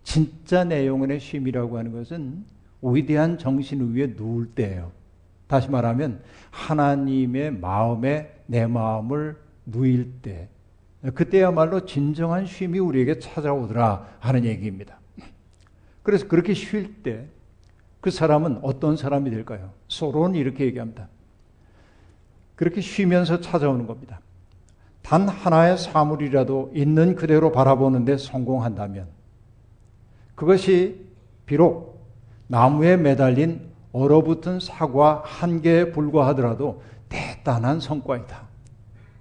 진짜 0.03 0.65
내용의 0.65 1.21
쉼이라고 1.21 1.79
하는 1.79 1.93
것은 1.93 2.45
위대한 2.83 3.39
정신 3.39 3.95
위에 3.95 4.15
누울 4.17 4.49
때예요. 4.55 4.91
다시 5.47 5.71
말하면 5.71 6.23
하나님의 6.51 7.53
마음에 7.53 8.35
내 8.47 8.67
마음을 8.67 9.37
누일 9.67 10.13
때 10.21 10.49
그때야말로 11.15 11.85
진정한 11.85 12.47
쉼이 12.47 12.79
우리에게 12.79 13.19
찾아오더라 13.19 14.17
하는 14.19 14.45
얘기입니다. 14.45 14.99
그래서 16.05 16.29
그렇게 16.29 16.55
쉴 16.55 17.03
때 17.03 17.35
그 18.05 18.11
사람은 18.11 18.59
어떤 18.61 18.99
사람이 18.99 19.31
될까요? 19.31 19.71
소로는 19.89 20.39
이렇게 20.39 20.67
얘기합니다. 20.67 21.09
그렇게 22.55 22.83
쉬면서 22.83 23.41
찾아오는 23.41 23.87
겁니다. 23.87 24.21
단 25.01 25.27
하나의 25.27 25.79
사물이라도 25.79 26.73
있는 26.75 27.15
그대로 27.15 27.51
바라보는데 27.51 28.19
성공한다면 28.19 29.09
그것이 30.35 31.07
비록 31.47 32.07
나무에 32.47 32.99
매달린 32.99 33.71
얼어붙은 33.93 34.61
사과 34.61 35.23
한 35.25 35.63
개에 35.63 35.91
불과하더라도 35.91 36.83
대단한 37.09 37.81
성과이다. 37.81 38.49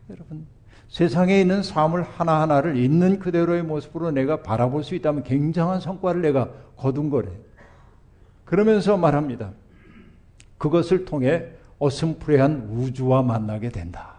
여러분, 0.10 0.46
세상에 0.94 1.42
있는 1.42 1.64
삶을 1.64 2.04
하나하나를 2.04 2.78
있는 2.78 3.18
그대로의 3.18 3.64
모습으로 3.64 4.12
내가 4.12 4.44
바라볼 4.44 4.84
수 4.84 4.94
있다면 4.94 5.24
굉장한 5.24 5.80
성과를 5.80 6.22
내가 6.22 6.52
거둔 6.78 7.10
거래. 7.10 7.30
그러면서 8.46 8.96
말합니다. 8.96 9.54
그것을 10.60 11.06
통해 11.06 11.48
어슴푸레한 11.80 12.70
우주와 12.70 13.24
만나게 13.24 13.70
된다. 13.70 14.18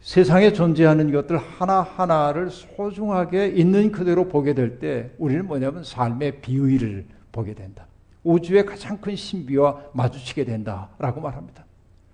세상에 0.00 0.54
존재하는 0.54 1.12
것들 1.12 1.36
하나하나를 1.36 2.50
소중하게 2.50 3.48
있는 3.48 3.92
그대로 3.92 4.26
보게 4.26 4.54
될 4.54 4.78
때 4.78 5.10
우리는 5.18 5.46
뭐냐면 5.46 5.84
삶의 5.84 6.40
비의를 6.40 7.04
보게 7.30 7.52
된다. 7.52 7.86
우주의 8.22 8.64
가장 8.64 8.98
큰 9.02 9.14
신비와 9.14 9.90
마주치게 9.92 10.46
된다라고 10.46 11.20
말합니다. 11.20 11.62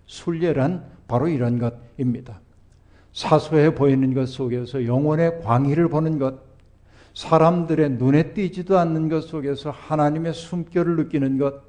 순례란 0.07 0.85
바로 1.07 1.29
이런 1.29 1.61
것입니다. 1.61 2.41
사소해 3.13 3.75
보이는 3.75 4.15
것 4.15 4.29
속에서 4.29 4.85
영혼의 4.87 5.41
광희를 5.43 5.89
보는 5.89 6.19
것, 6.19 6.39
사람들의 7.15 7.91
눈에 7.93 8.33
띄지도 8.33 8.79
않는 8.79 9.09
것 9.09 9.23
속에서 9.23 9.71
하나님의 9.71 10.33
숨결을 10.33 10.97
느끼는 10.97 11.39
것, 11.39 11.63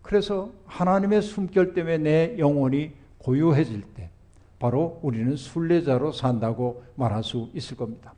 그래서 0.00 0.50
하나님의 0.66 1.22
숨결 1.22 1.74
때문에 1.74 1.98
내 1.98 2.36
영혼이 2.38 2.92
고요해질 3.18 3.82
때, 3.94 4.10
바로 4.58 4.98
우리는 5.02 5.36
순례자로 5.36 6.12
산다고 6.12 6.82
말할 6.94 7.22
수 7.22 7.48
있을 7.54 7.76
겁니다. 7.76 8.14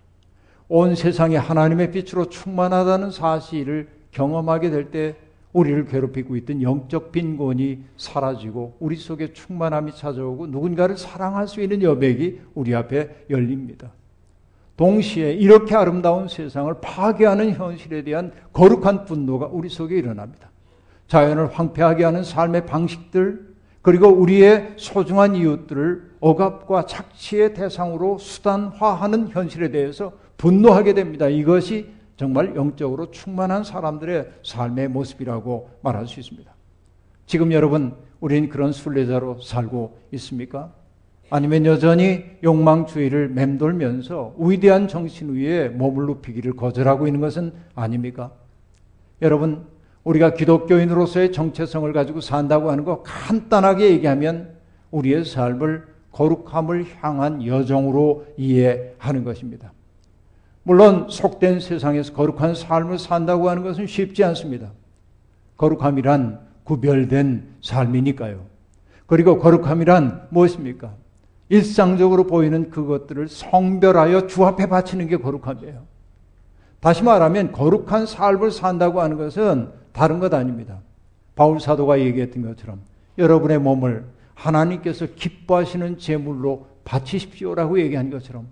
온 0.69 0.95
세상이 0.95 1.37
하나님의 1.37 1.91
빛으로 1.91 2.29
충만하다는 2.29 3.11
사실을 3.11 3.89
경험하게 4.13 4.71
될 4.71 4.91
때 4.91 5.17
우리를 5.55 5.87
괴롭히고 5.87 6.37
있던 6.37 6.61
영적 6.61 7.13
빈곤이 7.13 7.85
사라지고 7.97 8.77
우리 8.81 8.97
속에 8.97 9.33
충만함이 9.33 9.93
찾아오고 9.95 10.49
누군가를 10.49 10.99
사랑할 10.99 11.49
수 11.49 11.63
있는 11.63 11.83
여백이 11.83 12.41
우리 12.55 12.75
앞에 12.75 13.27
열립니다. 13.31 13.93
동시에 14.77 15.33
이렇게 15.33 15.77
아름다운 15.77 16.27
세상을 16.27 16.75
파괴하는 16.81 17.53
현실에 17.53 18.03
대한 18.03 18.33
거룩한 18.53 19.05
분노가 19.05 19.47
우리 19.47 19.69
속에 19.69 19.97
일어납니다. 19.97 20.51
자연을 21.07 21.47
황폐하게 21.53 22.03
하는 22.05 22.25
삶의 22.25 22.67
방식들, 22.67 23.55
그리고 23.83 24.09
우리의 24.09 24.73
소중한 24.77 25.37
이웃들을 25.37 26.15
억압과 26.19 26.87
착취의 26.87 27.55
대상으로 27.55 28.19
수단화하는 28.19 29.29
현실에 29.29 29.71
대해서 29.71 30.13
분노하게 30.37 30.95
됩니다. 30.95 31.29
이것이 31.29 31.94
정말 32.17 32.55
영적으로 32.55 33.11
충만한 33.11 33.65
사람들의 33.65 34.31
삶의 34.45 34.89
모습이라고 34.89 35.71
말할 35.83 36.07
수 36.07 36.21
있습니다. 36.21 36.53
지금 37.27 37.53
여러분, 37.53 37.95
우리는 38.21 38.49
그런 38.49 38.73
순례자로 38.73 39.41
살고 39.41 39.99
있습니까? 40.13 40.73
아니면 41.31 41.67
여전히 41.67 42.25
욕망주의를 42.43 43.29
맴돌면서 43.31 44.35
위대한 44.39 44.87
정신 44.89 45.35
위에 45.35 45.69
몸을 45.69 46.07
눕히기를 46.07 46.55
거절하고 46.55 47.07
있는 47.07 47.21
것은 47.21 47.53
아닙니까? 47.75 48.31
여러분, 49.23 49.67
우리가 50.05 50.35
기독교인으로서의 50.35 51.33
정체성을 51.33 51.91
가지고 51.93 52.21
산다고 52.21 52.71
하는 52.71 52.85
거 52.85 53.03
간단하게 53.03 53.91
얘기하면 53.91 54.55
우리의 54.91 55.25
삶을 55.25 55.87
거룩함을 56.13 56.87
향한 57.01 57.45
여정으로 57.45 58.27
이해하는 58.37 59.25
것입니다. 59.25 59.73
물론 60.65 61.07
속된 61.09 61.61
세상에서 61.61 62.13
거룩한 62.15 62.55
삶을 62.55 62.99
산다고 62.99 63.49
하는 63.49 63.63
것은 63.63 63.87
쉽지 63.87 64.25
않습니다. 64.25 64.73
거룩함이란 65.59 66.41
구별된 66.65 67.57
삶이니까요. 67.61 68.47
그리고 69.07 69.39
거룩함이란 69.39 70.29
무엇입니까? 70.31 70.95
일상적으로 71.51 72.25
보이는 72.25 72.71
그것들을 72.71 73.29
성별하여 73.29 74.27
주 74.27 74.45
앞에 74.45 74.67
바치는 74.67 75.09
게 75.09 75.19
거룩함이에요. 75.19 75.83
다시 76.81 77.05
말하면 77.05 77.53
거룩한 77.53 78.07
삶을 78.07 78.51
산다고 78.51 79.03
하는 79.03 79.19
것은 79.19 79.69
다른 79.93 80.19
것 80.19 80.33
아닙니다. 80.33 80.81
바울 81.37 81.61
사도가 81.61 82.01
얘기했던 82.01 82.43
것처럼 82.43 82.81
여러분의 83.19 83.59
몸을 83.59 84.05
하나님께서 84.35 85.07
기뻐하시는 85.15 85.99
제물로 85.99 86.67
바치십시오라고 86.85 87.81
얘기한 87.81 88.11
것처럼 88.11 88.49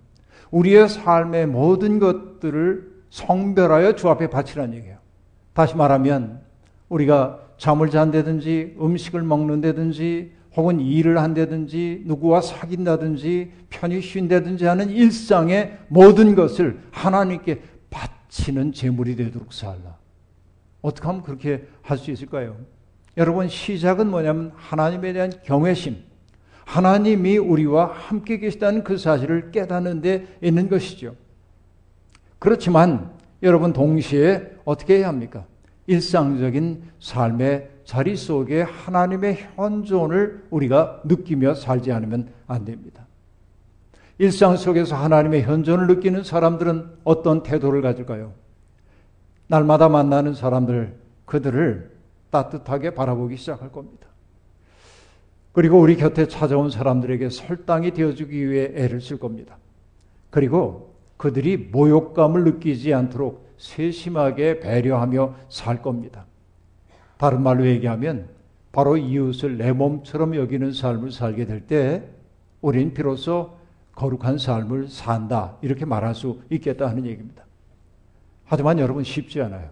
우리의 0.53 0.87
삶의 0.87 1.47
모든 1.47 1.97
것들을 1.97 2.93
성별하여 3.09 3.95
주 3.95 4.07
앞에 4.09 4.29
바치라는 4.29 4.75
얘기예요. 4.75 4.97
다시 5.53 5.75
말하면 5.75 6.41
우리가 6.89 7.39
잠을 7.57 7.89
잔다든지 7.89 8.77
음식을 8.79 9.23
먹는다든지 9.23 10.31
혹은 10.55 10.79
일을 10.79 11.17
한다든지 11.19 12.03
누구와 12.05 12.41
사귄다든지 12.41 13.51
편히 13.71 13.99
쉰다든지 14.01 14.65
하는 14.65 14.89
일상의 14.91 15.79
모든 15.87 16.35
것을 16.35 16.79
하나님께 16.91 17.61
바치는 17.89 18.73
제물이 18.73 19.15
되도록 19.15 19.53
살라. 19.53 19.97
어떻게 20.83 21.07
하면 21.07 21.23
그렇게 21.23 21.67
할 21.81 21.97
수 21.97 22.11
있을까요? 22.11 22.57
여러분 23.17 23.47
시작은 23.47 24.07
뭐냐면 24.09 24.51
하나님에 24.55 25.13
대한 25.13 25.31
경외심, 25.43 26.03
하나님이 26.65 27.37
우리와 27.37 27.91
함께 27.93 28.37
계시다는 28.37 28.83
그 28.83 28.97
사실을 28.97 29.51
깨닫는 29.51 30.01
데 30.01 30.37
있는 30.41 30.69
것이죠. 30.69 31.15
그렇지만 32.39 33.11
여러분 33.41 33.73
동시에 33.73 34.57
어떻게 34.65 34.97
해야 34.97 35.07
합니까? 35.09 35.45
일상적인 35.87 36.83
삶의 36.99 37.69
자리 37.83 38.15
속에 38.15 38.61
하나님의 38.61 39.49
현존을 39.55 40.45
우리가 40.49 41.01
느끼며 41.03 41.55
살지 41.55 41.91
않으면 41.91 42.29
안 42.47 42.63
됩니다. 42.63 43.05
일상 44.17 44.55
속에서 44.55 44.95
하나님의 44.95 45.43
현존을 45.43 45.87
느끼는 45.87 46.23
사람들은 46.23 46.97
어떤 47.03 47.43
태도를 47.43 47.81
가질까요? 47.81 48.33
날마다 49.47 49.89
만나는 49.89 50.33
사람들, 50.33 50.95
그들을 51.25 51.91
따뜻하게 52.29 52.93
바라보기 52.93 53.35
시작할 53.37 53.71
겁니다. 53.71 54.07
그리고 55.53 55.79
우리 55.79 55.95
곁에 55.95 56.27
찾아온 56.27 56.69
사람들에게 56.69 57.29
설당이 57.29 57.91
되어주기 57.91 58.49
위해 58.49 58.71
애를 58.75 58.99
쓸 58.99 59.17
겁니다. 59.17 59.57
그리고 60.29 60.95
그들이 61.17 61.57
모욕감을 61.57 62.43
느끼지 62.43 62.93
않도록 62.93 63.53
세심하게 63.57 64.59
배려하며 64.59 65.35
살 65.47 65.81
겁니다. 65.81 66.25
다른 67.17 67.41
말로 67.41 67.65
얘기하면 67.65 68.27
바로 68.71 68.97
이웃을 68.97 69.57
내 69.57 69.71
몸처럼 69.71 70.35
여기는 70.35 70.73
삶을 70.73 71.11
살게 71.11 71.45
될 71.45 71.61
때 71.67 72.03
우린 72.59 72.93
비로소 72.93 73.57
거룩한 73.93 74.39
삶을 74.39 74.87
산다. 74.87 75.57
이렇게 75.61 75.85
말할 75.85 76.15
수 76.15 76.41
있겠다 76.49 76.89
하는 76.89 77.05
얘기입니다. 77.05 77.45
하지만 78.45 78.79
여러분 78.79 79.03
쉽지 79.03 79.41
않아요. 79.41 79.69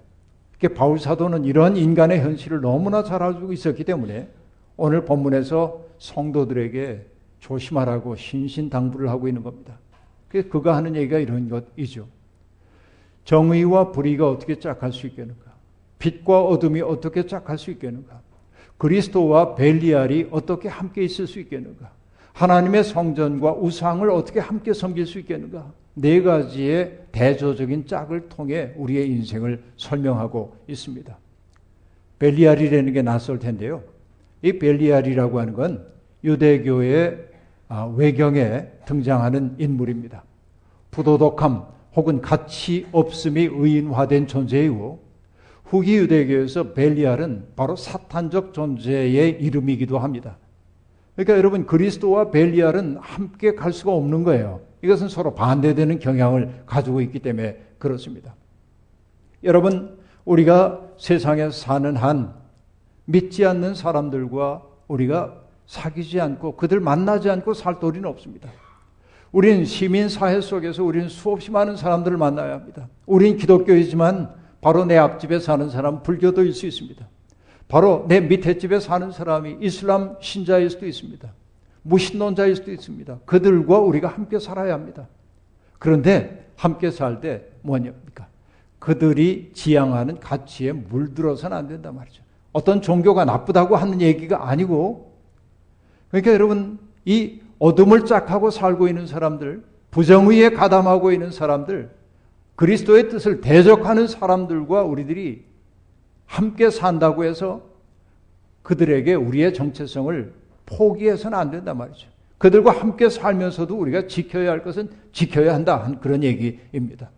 바울 0.76 1.00
사도는 1.00 1.46
이런 1.46 1.76
인간의 1.76 2.22
현실을 2.22 2.62
너무나 2.62 3.04
잘 3.04 3.24
알고 3.24 3.52
있었기 3.52 3.84
때문에 3.84 4.30
오늘 4.78 5.06
본문에서 5.06 5.86
성도들에게 6.00 7.06
조심하라고 7.40 8.16
신신당부를 8.16 9.10
하고 9.10 9.28
있는 9.28 9.44
겁니다. 9.44 9.78
그가 10.30 10.76
하는 10.76 10.96
얘기가 10.96 11.20
이런 11.20 11.50
것이죠. 11.50 12.08
정의와 13.26 13.92
불의가 13.92 14.30
어떻게 14.30 14.58
짝할 14.60 14.92
수 14.92 15.08
있겠는가? 15.08 15.52
빛과 16.00 16.44
어둠이 16.44 16.82
어떻게 16.82 17.26
짝할 17.26 17.58
수 17.58 17.70
있겠는가? 17.72 18.22
그리스도와 18.78 19.56
벨리알이 19.56 20.30
어떻게 20.32 20.68
함께 20.68 21.04
있을 21.04 21.28
수 21.28 21.40
있겠는가? 21.40 21.92
하나님의 22.34 22.84
성전과 22.84 23.54
우상을 23.54 24.10
어떻게 24.10 24.40
함께 24.40 24.74
섬길 24.74 25.06
수 25.06 25.20
있겠는가? 25.20 25.72
네 25.94 26.22
가지의 26.22 27.08
대조적인 27.12 27.86
짝을 27.86 28.30
통해 28.30 28.74
우리의 28.78 29.10
인생을 29.10 29.62
설명하고 29.78 30.56
있습니다. 30.68 31.18
벨리알이라는 32.18 32.94
게 32.94 33.02
낯설 33.02 33.38
텐데요. 33.38 33.84
이 34.42 34.54
벨리알이라고 34.54 35.40
하는 35.40 35.54
건 35.54 35.86
유대교의 36.24 37.32
아, 37.68 37.86
외경에 37.86 38.68
등장하는 38.86 39.56
인물입니다. 39.58 40.24
부도덕함 40.92 41.64
혹은 41.96 42.22
가치 42.22 42.86
없음이 42.92 43.50
의인화된 43.52 44.28
존재이고 44.28 45.02
후기 45.64 45.96
유대교에서 45.96 46.74
벨리알은 46.74 47.54
바로 47.56 47.76
사탄적 47.76 48.54
존재의 48.54 49.42
이름이기도 49.42 50.00
합니다. 50.00 50.38
그러니까 51.16 51.38
여러분 51.38 51.66
그리스도와 51.66 52.32
벨리알은 52.32 52.98
함께 53.00 53.56
갈 53.56 53.72
수가 53.72 53.94
없는 53.94 54.24
거예요. 54.24 54.62
이것은 54.82 55.08
서로 55.08 55.34
반대되는 55.34 56.00
경향을 56.00 56.64
가지고 56.66 57.02
있기 57.02 57.20
때문에 57.20 57.58
그렇습니다. 57.78 58.36
여러분 59.44 59.98
우리가 60.26 60.82
세상에 60.98 61.52
사는 61.52 61.96
한 61.96 62.34
믿지 63.12 63.46
않는 63.46 63.76
사람들과 63.76 64.64
우리가 64.88 65.42
사귀지 65.68 66.20
않고 66.20 66.58
그들 66.58 66.80
만나지 66.80 67.30
않고 67.30 67.54
살 67.54 67.80
도리는 67.80 68.08
없습니다. 68.10 68.50
우린 69.32 69.64
시민 69.64 70.10
사회 70.10 70.42
속에서 70.42 70.84
우리는 70.84 71.08
수없이 71.08 71.52
많은 71.52 71.78
사람들을 71.78 72.18
만나야 72.18 72.54
합니다. 72.54 72.90
우린 73.06 73.38
기독교이지만 73.38 74.34
바로 74.60 74.86
내 74.86 74.98
앞집에 74.98 75.40
사는 75.40 75.70
사람 75.70 76.04
불교도일 76.04 76.54
수 76.54 76.68
있습니다. 76.68 77.08
바로 77.68 78.06
내 78.10 78.20
밑에 78.20 78.58
집에 78.58 78.80
사는 78.80 79.12
사람이 79.12 79.58
이슬람 79.62 80.18
신자일 80.20 80.70
수도 80.70 80.86
있습니다. 80.86 81.34
무신론자일 81.84 82.58
수도 82.58 82.72
있습니다. 82.72 83.20
그들과 83.26 83.80
우리가 83.80 84.10
함께 84.10 84.40
살아야 84.40 84.74
합니다. 84.74 85.08
그런데 85.80 86.52
함께 86.58 86.92
살 86.92 87.22
때 87.22 87.46
뭐냐입니까? 87.62 88.28
그들이 88.78 89.52
지향하는 89.54 90.20
가치에 90.20 90.74
물들어서는 90.74 91.56
안 91.56 91.68
된단 91.68 91.96
말이죠. 91.96 92.22
어떤 92.54 92.82
종교가 92.82 93.26
나쁘다고 93.26 93.76
하는 93.76 94.02
얘기가 94.02 94.50
아니고 94.50 95.12
그러니까 96.10 96.34
여러분 96.34 96.80
이 97.06 97.40
어둠을 97.60 98.06
짝하고 98.06 98.50
살고 98.50 98.88
있는 98.88 99.06
사람들, 99.06 99.64
부정의에 99.92 100.50
가담하고 100.50 101.12
있는 101.12 101.32
사람들, 101.32 101.92
그리스도의 102.56 103.10
뜻을 103.10 103.42
대적하는 103.42 104.08
사람들과 104.08 104.84
우리들이 104.84 105.46
함께 106.26 106.70
산다고 106.70 107.24
해서 107.24 107.62
그들에게 108.64 109.14
우리의 109.14 109.54
정체성을 109.54 110.34
포기해서는 110.66 111.38
안 111.38 111.52
된단 111.52 111.78
말이죠. 111.78 112.08
그들과 112.38 112.72
함께 112.72 113.10
살면서도 113.10 113.78
우리가 113.78 114.08
지켜야 114.08 114.52
할 114.52 114.64
것은 114.64 114.90
지켜야 115.12 115.54
한다. 115.54 115.84
한 115.84 116.00
그런 116.00 116.24
얘기입니다. 116.24 117.12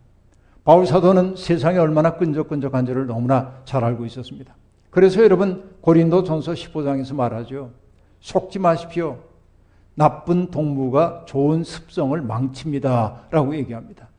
바울 0.64 0.86
사도는 0.86 1.36
세상이 1.36 1.78
얼마나 1.78 2.18
끈적끈적한지를 2.18 3.08
너무나 3.08 3.62
잘 3.66 3.84
알고 3.84 4.06
있었습니다. 4.06 4.56
그래서 4.94 5.24
여러분 5.24 5.72
고린도 5.82 6.24
전서 6.24 6.54
15장에서 6.54 7.16
말하죠. 7.16 7.72
속지 8.20 8.60
마십시오. 8.60 9.18
나쁜 9.96 10.52
동무가 10.52 11.24
좋은 11.26 11.64
습성을 11.64 12.22
망칩니다. 12.22 13.24
라고 13.32 13.56
얘기합니다. 13.56 14.10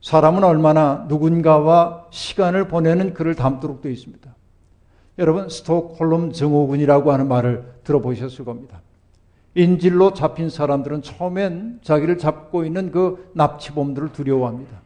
사람은 0.00 0.42
얼마나 0.42 1.04
누군가와 1.06 2.06
시간을 2.10 2.68
보내는 2.68 3.12
글을 3.12 3.34
담도록 3.34 3.82
되어 3.82 3.92
있습니다. 3.92 4.34
여러분, 5.18 5.50
스톡홀름 5.50 6.32
증후군이라고 6.32 7.12
하는 7.12 7.28
말을 7.28 7.70
들어보셨을 7.84 8.46
겁니다. 8.46 8.80
인질로 9.54 10.14
잡힌 10.14 10.48
사람들은 10.48 11.02
처음엔 11.02 11.80
자기를 11.82 12.16
잡고 12.16 12.64
있는 12.64 12.90
그 12.90 13.30
납치범들을 13.34 14.12
두려워합니다. 14.12 14.79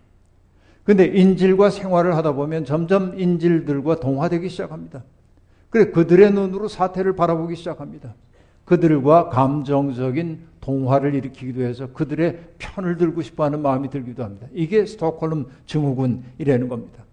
근데 0.85 1.07
인질과 1.07 1.71
생활을 1.71 2.15
하다 2.17 2.33
보면 2.33 2.65
점점 2.65 3.19
인질들과 3.19 4.01
동화되기 4.01 4.49
시작합니다. 4.49 5.03
그래 5.71 5.91
그들의 5.91 6.33
눈으로 6.33 6.69
사태를 6.69 7.17
바라보기 7.17 7.57
시작합니다. 7.57 8.15
그들과 8.65 9.29
감정적인 9.29 10.41
동화를 10.61 11.15
일으키기도 11.15 11.63
해서 11.63 11.89
그들의 11.93 12.39
편을 12.59 12.97
들고 12.97 13.23
싶어 13.23 13.45
하는 13.45 13.61
마음이 13.61 13.91
들기도 13.91 14.25
합니다. 14.25 14.47
이게 14.53 14.87
스톡홀름 14.87 15.47
증후군이라는 15.67 16.69
겁니다. 16.69 17.05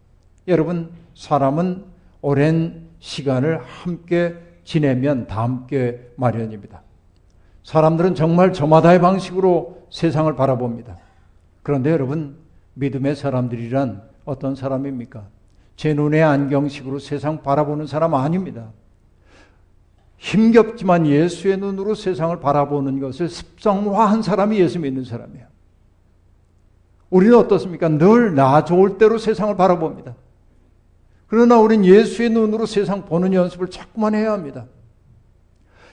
여러분, 0.47 0.89
사람은 1.15 1.83
오랜 2.21 2.87
시간을 2.99 3.61
함께 3.63 4.35
지내면 4.63 5.27
다 5.27 5.43
함께 5.43 6.11
마련입니다. 6.15 6.81
사람들은 7.63 8.15
정말 8.15 8.53
저마다의 8.53 9.01
방식으로 9.01 9.87
세상을 9.89 10.33
바라봅니다. 10.35 10.97
그런데 11.63 11.91
여러분, 11.91 12.37
믿음의 12.73 13.15
사람들이란 13.15 14.01
어떤 14.25 14.55
사람입니까? 14.55 15.27
제 15.75 15.93
눈의 15.93 16.21
안경식으로 16.23 16.99
세상 16.99 17.41
바라보는 17.41 17.87
사람 17.87 18.13
아닙니다. 18.13 18.71
힘겹지만 20.17 21.07
예수의 21.07 21.57
눈으로 21.57 21.95
세상을 21.95 22.39
바라보는 22.39 22.99
것을 22.99 23.27
습성화한 23.27 24.21
사람이 24.21 24.59
예수 24.59 24.79
믿는 24.79 25.03
사람이에요. 25.03 25.47
우리는 27.09 27.35
어떻습니까? 27.35 27.89
늘 27.89 28.35
나 28.35 28.63
좋을 28.63 28.97
대로 28.97 29.17
세상을 29.17 29.55
바라봅니다. 29.57 30.15
그러나 31.27 31.57
우리는 31.57 31.85
예수의 31.85 32.29
눈으로 32.29 32.65
세상 32.65 33.05
보는 33.05 33.33
연습을 33.33 33.69
자꾸만 33.69 34.13
해야 34.13 34.31
합니다. 34.31 34.65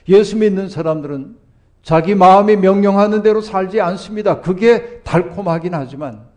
예수 0.07 0.37
믿는 0.37 0.69
사람들은 0.69 1.35
자기 1.81 2.13
마음이 2.13 2.57
명령하는 2.57 3.23
대로 3.23 3.41
살지 3.41 3.81
않습니다. 3.81 4.41
그게 4.41 5.01
달콤하긴 5.03 5.73
하지만 5.73 6.28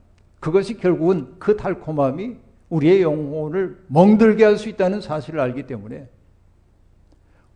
그것이 0.42 0.76
결국은 0.76 1.28
그 1.38 1.56
달콤함이 1.56 2.34
우리의 2.68 3.00
영혼을 3.02 3.78
멍들게 3.86 4.42
할 4.44 4.58
수 4.58 4.68
있다는 4.68 5.00
사실을 5.00 5.38
알기 5.38 5.68
때문에 5.68 6.08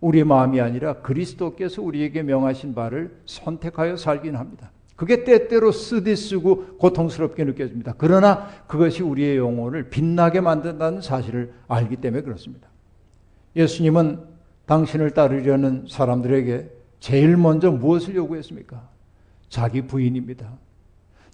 우리의 0.01 0.25
마음이 0.25 0.61
아니라 0.61 1.01
그리스도께서 1.03 1.83
우리에게 1.83 2.23
명하신 2.23 2.77
바를 2.77 3.17
선택하여 3.27 3.97
살긴 3.97 4.37
합니다. 4.37 4.71
그게 4.95 5.25
때때로 5.25 5.73
쓰디 5.73 6.15
쓰고 6.15 6.77
고통스럽게 6.79 7.43
느껴집니다. 7.43 7.95
그러나 7.99 8.49
그것이 8.69 9.03
우리의 9.03 9.37
영혼을 9.37 9.91
빛나게 9.91 10.41
만든다는 10.41 11.01
사실을 11.01 11.55
알기 11.67 11.97
때문에 11.97 12.23
그렇습니다. 12.23 12.69
예수님은 13.57 14.21
당신을 14.67 15.11
따르려는 15.11 15.87
사람들에게 15.89 16.71
제일 17.01 17.37
먼저 17.37 17.73
무엇을 17.73 18.15
요구했습니까? 18.15 18.89
자기 19.49 19.83
부인입니다. 19.83 20.53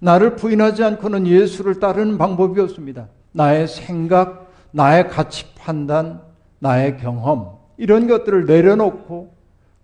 나를 0.02 0.34
부인하지 0.34 0.82
않고는 0.82 1.28
예수를 1.28 1.78
따르는 1.78 2.18
방법이 2.18 2.60
없습니다. 2.60 3.06
나의 3.30 3.68
생각, 3.68 4.50
나의 4.72 5.08
가치 5.08 5.54
판단, 5.54 6.20
나의 6.58 6.98
경험, 6.98 7.58
이런 7.76 8.08
것들을 8.08 8.46
내려놓고 8.46 9.32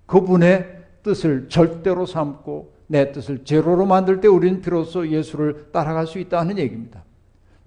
그분의 0.06 0.76
뜻을 1.04 1.48
절대로 1.48 2.04
삼고 2.04 2.72
내 2.88 3.12
뜻을 3.12 3.44
제로로 3.44 3.86
만들 3.86 4.20
때 4.20 4.26
우리는 4.26 4.60
비로소 4.60 5.06
예수를 5.06 5.68
따라갈 5.70 6.08
수 6.08 6.18
있다는 6.18 6.58
얘기입니다. 6.58 7.04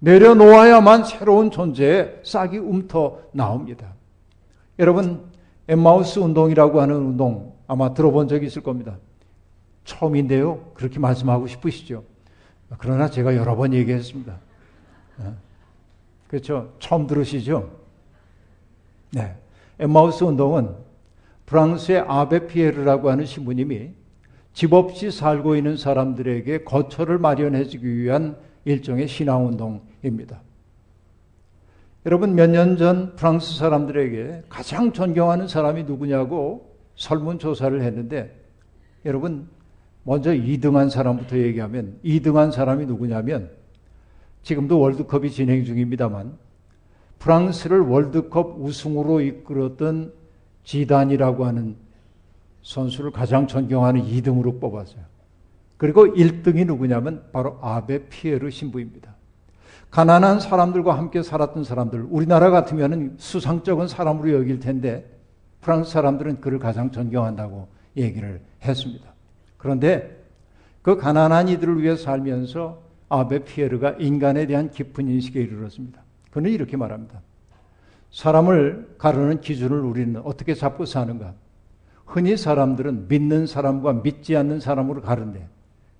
내려놓아야만 0.00 1.04
새로운 1.04 1.50
존재에 1.50 2.20
싹이 2.22 2.58
움터 2.58 3.20
나옵니다. 3.32 3.94
여러분, 4.78 5.22
엠마우스 5.68 6.18
운동이라고 6.18 6.82
하는 6.82 6.96
운동 6.96 7.54
아마 7.66 7.94
들어본 7.94 8.28
적이 8.28 8.46
있을 8.46 8.62
겁니다. 8.62 8.98
처음인데요. 9.84 10.72
그렇게 10.74 10.98
말씀하고 10.98 11.46
싶으시죠? 11.46 12.11
그러나 12.78 13.08
제가 13.08 13.36
여러 13.36 13.56
번 13.56 13.72
얘기했습니다. 13.74 14.38
어? 15.18 15.36
그렇죠? 16.28 16.72
처음 16.78 17.06
들으시죠? 17.06 17.70
네. 19.12 19.36
엠마우스 19.78 20.24
운동은 20.24 20.74
프랑스의 21.46 22.04
아베 22.08 22.46
피에르라고 22.46 23.10
하는 23.10 23.26
신부님이 23.26 23.90
집 24.54 24.72
없이 24.72 25.10
살고 25.10 25.56
있는 25.56 25.76
사람들에게 25.76 26.64
거처를 26.64 27.18
마련해 27.18 27.64
주기 27.64 27.96
위한 27.96 28.36
일종의 28.64 29.08
신앙 29.08 29.46
운동입니다. 29.46 30.40
여러분 32.06 32.34
몇 32.34 32.50
년 32.50 32.76
전 32.76 33.14
프랑스 33.16 33.56
사람들에게 33.56 34.44
가장 34.48 34.92
존경하는 34.92 35.46
사람이 35.48 35.84
누구냐고 35.84 36.76
설문 36.96 37.38
조사를 37.38 37.80
했는데 37.80 38.38
여러분 39.04 39.48
먼저 40.04 40.30
2등한 40.32 40.90
사람부터 40.90 41.38
얘기하면 41.38 41.98
2등한 42.04 42.52
사람이 42.52 42.86
누구냐면 42.86 43.50
지금도 44.42 44.80
월드컵이 44.80 45.30
진행 45.30 45.64
중입니다만 45.64 46.36
프랑스를 47.18 47.80
월드컵 47.80 48.56
우승으로 48.58 49.20
이끌었던 49.20 50.12
지단이라고 50.64 51.44
하는 51.44 51.76
선수를 52.62 53.12
가장 53.12 53.46
존경하는 53.46 54.02
2등으로 54.02 54.60
뽑았어요. 54.60 55.02
그리고 55.76 56.06
1등이 56.06 56.66
누구냐면 56.66 57.24
바로 57.32 57.58
아베 57.60 58.08
피에르 58.08 58.50
신부입니다. 58.50 59.14
가난한 59.90 60.40
사람들과 60.40 60.96
함께 60.96 61.22
살았던 61.22 61.64
사람들, 61.64 62.06
우리나라 62.08 62.50
같으면 62.50 63.16
수상적인 63.18 63.88
사람으로 63.88 64.32
여길 64.32 64.60
텐데 64.60 65.08
프랑스 65.60 65.92
사람들은 65.92 66.40
그를 66.40 66.58
가장 66.58 66.90
존경한다고 66.90 67.68
얘기를 67.96 68.40
했습니다. 68.64 69.11
그런데 69.62 70.20
그 70.82 70.96
가난한 70.96 71.46
이들을 71.46 71.80
위해 71.80 71.94
살면서 71.94 72.82
아베 73.08 73.44
피에르가 73.44 73.92
인간에 74.00 74.44
대한 74.46 74.72
깊은 74.72 75.06
인식에 75.06 75.40
이르렀습니다. 75.40 76.02
그는 76.32 76.50
이렇게 76.50 76.76
말합니다. 76.76 77.20
사람을 78.10 78.96
가르는 78.98 79.40
기준을 79.40 79.78
우리는 79.78 80.20
어떻게 80.24 80.54
잡고 80.54 80.84
사는가? 80.84 81.34
흔히 82.04 82.36
사람들은 82.36 83.06
믿는 83.06 83.46
사람과 83.46 83.92
믿지 84.02 84.36
않는 84.36 84.58
사람으로 84.58 85.00
가른대. 85.00 85.46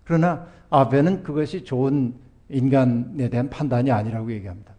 그러나 0.03 0.48
아베는 0.68 1.22
그것이 1.22 1.62
좋은 1.62 2.14
인간에 2.48 3.29
대한 3.29 3.48
판단이 3.48 3.92
아니라고 3.92 4.33
얘기합니다. 4.33 4.75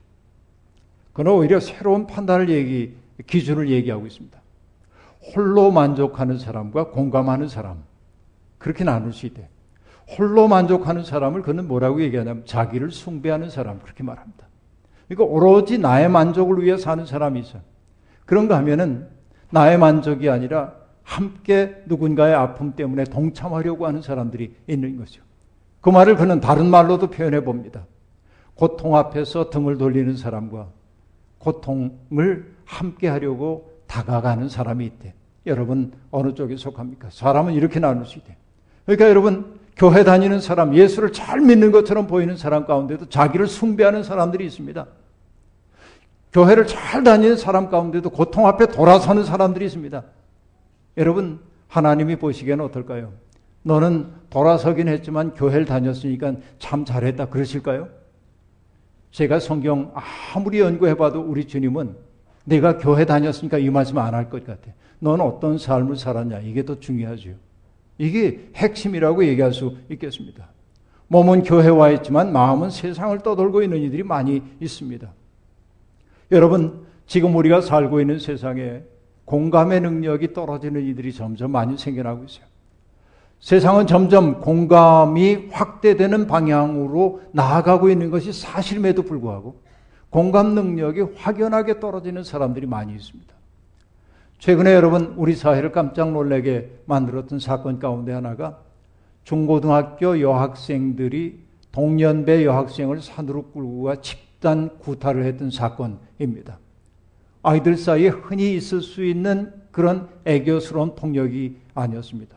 그는 1.14 1.32
오히려 1.32 1.62
새로운 1.62 2.06
판단을 2.06 2.50
얘기, 2.50 2.98
기준을 3.28 3.70
얘기하고 3.70 4.06
있습니다. 4.08 4.38
홀로 5.34 5.72
만족하는 5.72 6.38
사람과 6.38 6.90
공감하는 6.90 7.48
사람. 7.48 7.93
그렇게 8.64 8.86
나눌 8.86 9.12
수 9.12 9.26
있대. 9.26 9.50
홀로 10.18 10.48
만족하는 10.48 11.04
사람을 11.04 11.42
그는 11.42 11.68
뭐라고 11.68 12.02
얘기하냐면 12.02 12.46
자기를 12.46 12.92
숭배하는 12.92 13.50
사람. 13.50 13.80
그렇게 13.80 14.04
말합니다. 14.04 14.48
그러니까 15.10 15.36
오로지 15.36 15.78
나의 15.78 16.08
만족을 16.08 16.64
위해 16.64 16.78
사는 16.78 17.06
사람이 17.06 17.42
있어요. 17.42 17.62
그런가 18.26 18.56
하면은 18.60 19.10
나의 19.50 19.78
만족이 19.78 20.30
아니라 20.30 20.76
함께 21.04 21.84
누군가의 21.88 22.36
아픔 22.36 22.74
때문에 22.74 23.04
동참하려고 23.04 23.86
하는 23.86 24.02
사람들이 24.02 24.56
있는 24.68 24.96
거죠. 24.96 25.22
그 25.82 25.90
말을 25.90 26.16
그는 26.16 26.40
다른 26.40 26.70
말로도 26.70 27.10
표현해 27.10 27.44
봅니다. 27.44 27.86
고통 28.56 28.96
앞에서 28.96 29.50
등을 29.50 29.78
돌리는 29.78 30.16
사람과 30.16 30.70
고통을 31.40 32.54
함께 32.64 33.10
하려고 33.10 33.74
다가가는 33.88 34.48
사람이 34.48 34.86
있대. 34.86 35.16
여러분 35.48 35.92
어느 36.12 36.34
쪽에 36.34 36.56
속합니까? 36.56 37.10
사람은 37.12 37.56
이렇게 37.56 37.82
나눌 37.82 38.06
수 38.06 38.20
있대요. 38.20 38.38
그러니까 38.86 39.10
여러분 39.10 39.60
교회 39.76 40.04
다니는 40.04 40.40
사람, 40.40 40.76
예수를 40.76 41.12
잘 41.12 41.40
믿는 41.42 41.72
것처럼 41.72 42.08
보이는 42.08 42.38
사람 42.38 42.66
가운데도 42.66 43.10
자기를 43.10 43.48
숭배하는 43.48 44.04
사람들이 44.04 44.46
있습니다. 44.46 44.86
교회를 46.32 46.68
잘 46.68 47.04
다니는 47.04 47.38
사람 47.38 47.70
가운데도 47.70 48.10
고통 48.10 48.48
앞에 48.48 48.68
돌아서는 48.68 49.24
사람들이 49.24 49.66
있습니다. 49.66 50.04
여러분, 50.98 51.40
하나님이 51.68 52.18
보시기에는 52.18 52.66
어떨까요? 52.66 53.14
너는 53.64 54.08
돌아서긴 54.30 54.88
했지만 54.90 55.34
교회를 55.34 55.66
다녔으니까 55.66 56.34
참 56.60 56.86
잘했다. 56.86 57.26
그러실까요? 57.30 57.88
제가 59.12 59.40
성경 59.40 59.92
아무리 60.36 60.60
연구해봐도 60.60 61.22
우리 61.22 61.46
주님은 61.46 61.96
내가 62.46 62.78
교회 62.78 63.06
다녔으니까 63.06 63.58
이 63.60 63.70
말씀 63.70 63.98
안 63.98 64.14
할 64.14 64.30
것 64.30 64.46
같아. 64.46 64.72
넌 65.00 65.22
어떤 65.22 65.58
삶을 65.58 65.96
살았냐. 65.96 66.40
이게 66.40 66.66
더 66.66 66.80
중요하죠. 66.80 67.32
이게 67.98 68.50
핵심이라고 68.56 69.26
얘기할 69.26 69.54
수 69.54 69.78
있겠습니다. 69.90 70.50
몸은 71.08 71.44
교회 71.44 71.70
와 71.70 71.90
있지만 71.92 72.34
마음은 72.34 72.70
세상을 72.70 73.18
떠돌고 73.20 73.62
있는 73.62 73.78
이들이 73.82 74.04
많이 74.04 74.42
있습니다. 74.60 75.14
여러분, 76.32 76.86
지금 77.06 77.36
우리가 77.36 77.62
살고 77.62 78.02
있는 78.02 78.20
세상에 78.20 78.82
공감의 79.26 79.82
능력이 79.82 80.34
떨어지는 80.34 80.86
이들이 80.88 81.14
점점 81.14 81.52
많이 81.52 81.78
생겨나고 81.78 82.24
있어요. 82.26 82.46
세상은 83.40 83.88
점점 83.88 84.40
공감이 84.40 85.50
확대되는 85.52 86.28
방향으로 86.28 87.22
나아가고 87.34 87.90
있는 87.90 88.10
것이 88.10 88.32
사실임에도 88.32 89.04
불구하고 89.04 89.62
공감 90.10 90.56
능력이 90.56 91.02
확연하게 91.16 91.80
떨어지는 91.80 92.24
사람들이 92.24 92.66
많이 92.68 92.94
있습니다. 92.94 93.34
최근에 94.44 94.74
여러분 94.74 95.14
우리 95.16 95.38
사회를 95.38 95.72
깜짝 95.72 96.12
놀라게 96.12 96.70
만들었던 96.84 97.40
사건 97.40 97.80
가운데 97.80 98.12
하나가 98.12 98.60
중고등학교 99.24 100.20
여학생들이 100.20 101.40
동년배 101.72 102.44
여학생을 102.44 103.02
산으로 103.02 103.44
끌고 103.52 103.84
가 103.84 104.02
집단 104.02 104.80
구타를 104.80 105.24
했던 105.24 105.50
사건입니다. 105.50 106.60
아이들 107.42 107.78
사이에 107.78 108.10
흔히 108.10 108.54
있을 108.56 108.82
수 108.82 109.06
있는 109.06 109.54
그런 109.72 110.10
애교스러운 110.26 110.96
폭력이 110.96 111.60
아니었습니다. 111.74 112.36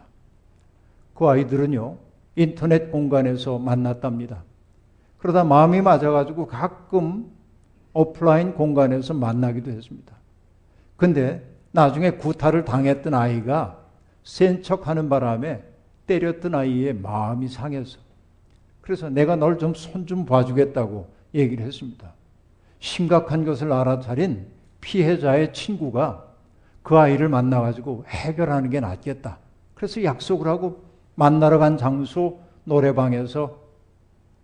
그 1.13 1.27
아이들은요, 1.27 1.97
인터넷 2.37 2.93
공간에서 2.93 3.59
만났답니다. 3.59 4.45
그러다 5.19 5.43
마음이 5.43 5.83
맞아가지고 5.83 6.47
가끔 6.47 7.33
오프라인 7.93 8.55
공간에서 8.55 9.13
만나기도 9.13 9.73
했습니다. 9.73 10.15
근데 10.97 11.56
나중에 11.77 12.13
구타를 12.13 12.65
당했던 12.65 13.13
아이가 13.13 13.79
센 14.25 14.63
척하는 14.63 15.11
바람에 15.11 15.63
때렸던 16.07 16.55
아이의 16.55 16.95
마음이 16.95 17.49
상해서 17.49 17.99
그래서 18.81 19.11
내가 19.11 19.37
널 19.37 19.59
좀손좀 19.59 20.25
봐주겠다고 20.25 21.07
얘기를 21.35 21.67
했습니다. 21.67 22.15
심각한 22.79 23.45
것을 23.45 23.73
알아차린 23.73 24.47
피해자의 24.81 25.53
친구가 25.53 26.25
그 26.83 26.97
아이를 26.97 27.29
만나가지고 27.29 28.05
해결하는 28.09 28.71
게 28.71 28.81
낫겠다. 28.81 29.39
그래서 29.75 30.03
약속을 30.03 30.47
하고 30.47 30.83
만나러 31.15 31.59
간 31.59 31.77
장소 31.77 32.41
노래방에서 32.65 33.59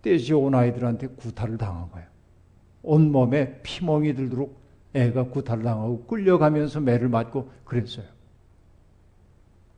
떼지 0.03 0.35
온 0.35 0.55
아이들한테 0.55 1.07
구타를 1.07 1.57
당한 1.57 1.91
거예요. 1.93 2.07
온몸에 2.83 3.61
피멍이 3.63 4.17
들도록 4.17 4.62
애가 4.95 5.25
구타를 5.25 5.63
당하고 5.65 6.05
끌려가면서 6.05 6.81
매를 6.81 7.09
맞고 7.09 7.51
그랬어요. 7.65 8.07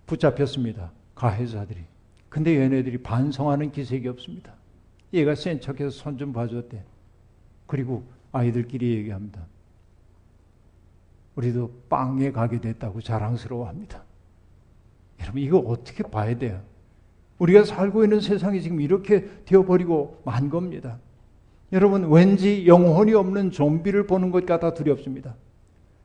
붙잡혔습니다. 0.07 0.93
가해자들이. 1.15 1.81
근데 2.29 2.57
얘네들이 2.61 2.99
반성하는 2.99 3.71
기색이 3.73 4.09
없습니다. 4.09 4.55
얘가 5.13 5.35
센 5.35 5.61
척해서 5.61 5.91
손 5.91 6.19
좀 6.19 6.33
봐줬대. 6.33 6.83
그리고 7.67 8.05
아이들끼리 8.33 8.97
얘기합니다. 8.97 9.47
우리도 11.37 11.83
빵에 11.89 12.33
가게 12.33 12.61
됐다고 12.61 13.01
자랑스러워합니다. 13.01 14.03
여러분 15.21 15.41
이거 15.41 15.59
어떻게 15.59 16.03
봐야 16.03 16.37
돼요? 16.37 16.61
우리가 17.39 17.65
살고 17.65 18.05
있는 18.05 18.21
세상이 18.21 18.61
지금 18.63 18.81
이렇게 18.81 19.29
되어버리고 19.45 20.23
만 20.25 20.51
겁니다. 20.51 20.99
여러분 21.75 22.09
왠지 22.11 22.67
영혼이 22.69 23.13
없는 23.15 23.51
좀비를 23.51 24.07
보는 24.07 24.31
것 24.31 24.47
같아 24.47 24.73
두렵습니다. 24.73 25.35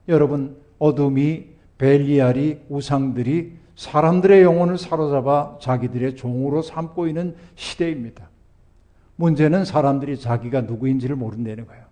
여러분 0.08 0.56
어둠이 0.80 1.46
벨리알이 1.78 2.58
우상들이 2.68 3.52
사람들의 3.76 4.42
영혼을 4.42 4.76
사로잡아 4.76 5.58
자기들의 5.60 6.16
종으로 6.16 6.60
삼고 6.60 7.06
있는 7.06 7.36
시대입니다. 7.54 8.28
문제는 9.14 9.64
사람들이 9.64 10.18
자기가 10.18 10.62
누구인지를 10.62 11.14
모른다는 11.14 11.66
거예요. 11.66 11.84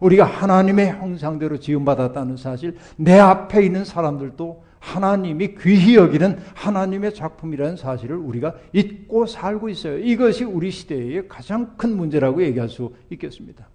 우리가 0.00 0.24
하나님의 0.24 0.90
형상대로 0.90 1.58
지음받았다는 1.58 2.36
사실, 2.36 2.76
내 2.96 3.18
앞에 3.18 3.64
있는 3.64 3.84
사람들도 3.84 4.62
하나님이 4.84 5.54
귀히 5.60 5.96
여기는 5.96 6.38
하나님의 6.54 7.14
작품이라는 7.14 7.76
사실을 7.76 8.16
우리가 8.16 8.54
잊고 8.74 9.24
살고 9.24 9.70
있어요. 9.70 9.98
이것이 9.98 10.44
우리 10.44 10.70
시대의 10.70 11.26
가장 11.26 11.74
큰 11.78 11.96
문제라고 11.96 12.42
얘기할 12.42 12.68
수 12.68 12.92
있겠습니다. 13.08 13.66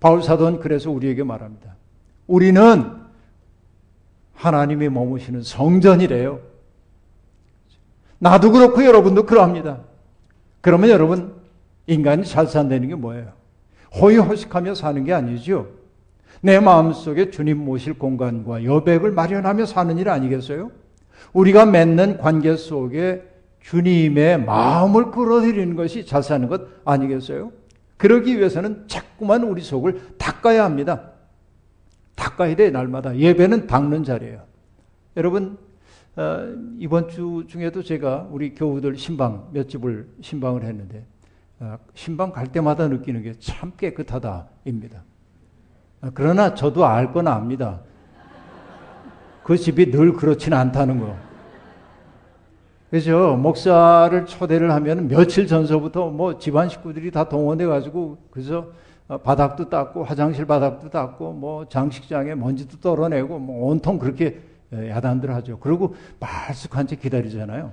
바울 0.00 0.24
사도는 0.24 0.58
그래서 0.58 0.90
우리에게 0.90 1.22
말합니다. 1.22 1.76
우리는 2.26 2.84
하나님이 4.34 4.88
머무시는 4.88 5.42
성전이래요. 5.42 6.40
나도 8.18 8.50
그렇고 8.50 8.84
여러분도 8.84 9.26
그러합니다. 9.26 9.82
그러면 10.60 10.90
여러분 10.90 11.32
인간이 11.86 12.24
잘 12.24 12.48
산다는 12.48 12.88
게 12.88 12.96
뭐예요? 12.96 13.32
호의호식하며 13.94 14.74
사는 14.74 15.04
게 15.04 15.12
아니죠. 15.12 15.68
내 16.44 16.60
마음속에 16.60 17.30
주님 17.30 17.64
모실 17.64 17.94
공간과 17.94 18.64
여백을 18.64 19.12
마련하며 19.12 19.64
사는 19.64 19.96
일 19.96 20.10
아니겠어요? 20.10 20.70
우리가 21.32 21.64
맺는 21.64 22.18
관계 22.18 22.54
속에 22.54 23.26
주님의 23.60 24.44
마음을 24.44 25.10
끌어들이는 25.10 25.74
것이 25.74 26.04
잘 26.04 26.22
사는 26.22 26.46
것 26.46 26.60
아니겠어요? 26.84 27.50
그러기 27.96 28.36
위해서는 28.36 28.84
자꾸만 28.88 29.42
우리 29.44 29.62
속을 29.62 30.18
닦아야 30.18 30.64
합니다. 30.66 31.12
닦아야 32.14 32.54
돼, 32.56 32.68
날마다. 32.68 33.16
예배는 33.16 33.66
닦는 33.66 34.04
자리예요. 34.04 34.42
여러분, 35.16 35.56
어, 36.16 36.46
이번 36.78 37.08
주 37.08 37.44
중에도 37.48 37.82
제가 37.82 38.28
우리 38.30 38.54
교우들 38.54 38.98
신방 38.98 39.48
몇 39.54 39.66
집을 39.66 40.08
신방을 40.20 40.62
했는데, 40.64 41.06
어, 41.60 41.78
신방 41.94 42.32
갈 42.32 42.48
때마다 42.48 42.86
느끼는 42.88 43.22
게 43.22 43.32
참 43.38 43.72
깨끗하다입니다. 43.78 45.04
아, 46.04 46.10
그러나 46.12 46.54
저도 46.54 46.84
알 46.84 47.12
건 47.12 47.28
압니다. 47.28 47.80
그 49.42 49.56
집이 49.56 49.90
늘 49.90 50.12
그렇지는 50.12 50.56
않다는 50.58 51.00
거. 51.00 51.16
그죠? 52.90 53.36
목사를 53.36 54.26
초대를 54.26 54.70
하면 54.72 55.08
며칠 55.08 55.46
전서부터 55.46 56.10
뭐 56.10 56.38
집안 56.38 56.68
식구들이 56.68 57.10
다 57.10 57.28
동원돼 57.28 57.66
가지고 57.66 58.18
그래서 58.30 58.68
바닥도 59.08 59.68
닦고 59.68 60.04
화장실 60.04 60.46
바닥도 60.46 60.90
닦고 60.90 61.32
뭐 61.32 61.66
장식장에 61.68 62.34
먼지도 62.34 62.78
떨어내고 62.78 63.38
뭐 63.38 63.70
온통 63.70 63.98
그렇게 63.98 64.40
야단들 64.72 65.34
하죠. 65.34 65.58
그리고 65.58 65.94
말쑥한 66.20 66.86
채 66.86 66.96
기다리잖아요. 66.96 67.72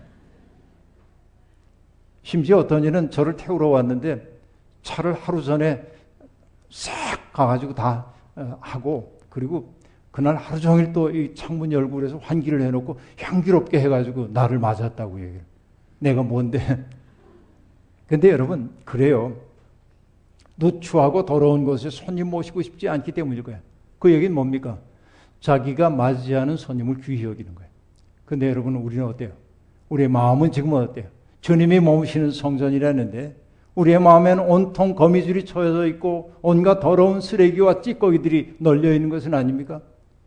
심지어 2.23 2.57
어떤 2.59 2.83
이는 2.83 3.09
저를 3.11 3.35
태우러 3.35 3.67
왔는데 3.67 4.27
차를 4.83 5.13
하루 5.13 5.43
전에 5.43 5.83
싹 6.69 6.93
가가지고 7.33 7.75
다 7.75 8.05
어, 8.07 8.13
하고 8.35 9.19
그리고 9.29 9.73
그날 10.11 10.35
하루 10.35 10.59
종일 10.59 10.91
또 10.91 11.09
이 11.09 11.33
창문 11.35 11.71
열고 11.71 11.95
그래서 11.95 12.17
환기를 12.17 12.61
해놓고 12.61 12.99
향기롭게 13.17 13.79
해가지고 13.79 14.27
나를 14.31 14.59
맞았다고 14.59 15.19
얘기를. 15.21 15.41
내가 15.99 16.23
뭔데? 16.23 16.59
근데 18.07 18.29
여러분 18.29 18.71
그래요. 18.83 19.35
누추하고 20.57 21.25
더러운 21.25 21.63
곳에 21.63 21.89
손님 21.89 22.29
모시고 22.29 22.61
싶지 22.61 22.87
않기 22.89 23.13
때문일 23.13 23.43
거야. 23.43 23.59
그 23.99 24.11
얘기는 24.11 24.33
뭡니까? 24.33 24.79
자기가 25.39 25.89
맞이하는 25.89 26.57
손님을 26.57 27.01
귀히 27.01 27.23
여기는 27.23 27.55
거예요. 27.55 27.69
근데 28.25 28.47
여러분 28.49 28.75
우리는 28.75 29.05
어때요? 29.05 29.31
우리의 29.89 30.09
마음은 30.09 30.51
지금 30.51 30.73
어때요? 30.73 31.07
주님이 31.41 31.79
머무시는 31.79 32.31
성전이라는데 32.31 33.35
우리의 33.75 33.99
마음에는 33.99 34.43
온통 34.43 34.95
거미줄이 34.95 35.45
쳐져 35.45 35.85
있고 35.87 36.33
온갖 36.41 36.79
더러운 36.79 37.21
쓰레기와 37.21 37.81
찌꺼기들이 37.81 38.55
널려 38.59 38.93
있는 38.93 39.09
것은 39.09 39.33
아닙니까? 39.33 39.81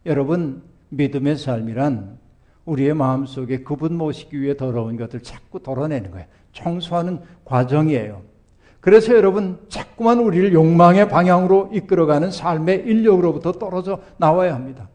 여러분, 0.06 0.62
믿음의 0.88 1.36
삶이란 1.36 2.18
우리의 2.64 2.94
마음 2.94 3.26
속에 3.26 3.58
그분 3.58 3.96
모시기 3.96 4.40
위해 4.40 4.56
더러운 4.56 4.96
것들 4.96 5.22
자꾸 5.22 5.62
덜어내는 5.62 6.10
거예요. 6.10 6.26
청소하는 6.52 7.20
과정이에요. 7.44 8.22
그래서 8.80 9.14
여러분, 9.14 9.58
자꾸만 9.68 10.18
우리를 10.20 10.52
욕망의 10.52 11.08
방향으로 11.08 11.70
이끌어가는 11.72 12.30
삶의 12.30 12.84
인력으로부터 12.86 13.52
떨어져 13.52 14.00
나와야 14.16 14.54
합니다. 14.54 14.88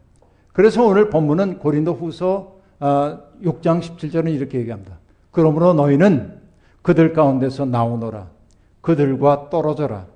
그래서 0.52 0.84
오늘 0.84 1.10
본문은 1.10 1.58
고린도 1.58 1.94
후서 1.94 2.56
6장 2.80 2.80
아, 2.80 3.80
17절은 3.80 4.34
이렇게 4.34 4.58
얘기합니다. 4.58 4.98
그러므로 5.30 5.74
너희는 5.74 6.40
그들 6.82 7.12
가운데서 7.12 7.66
나오너라. 7.66 8.39
그들과 8.80 9.48
떨어져라. 9.50 10.06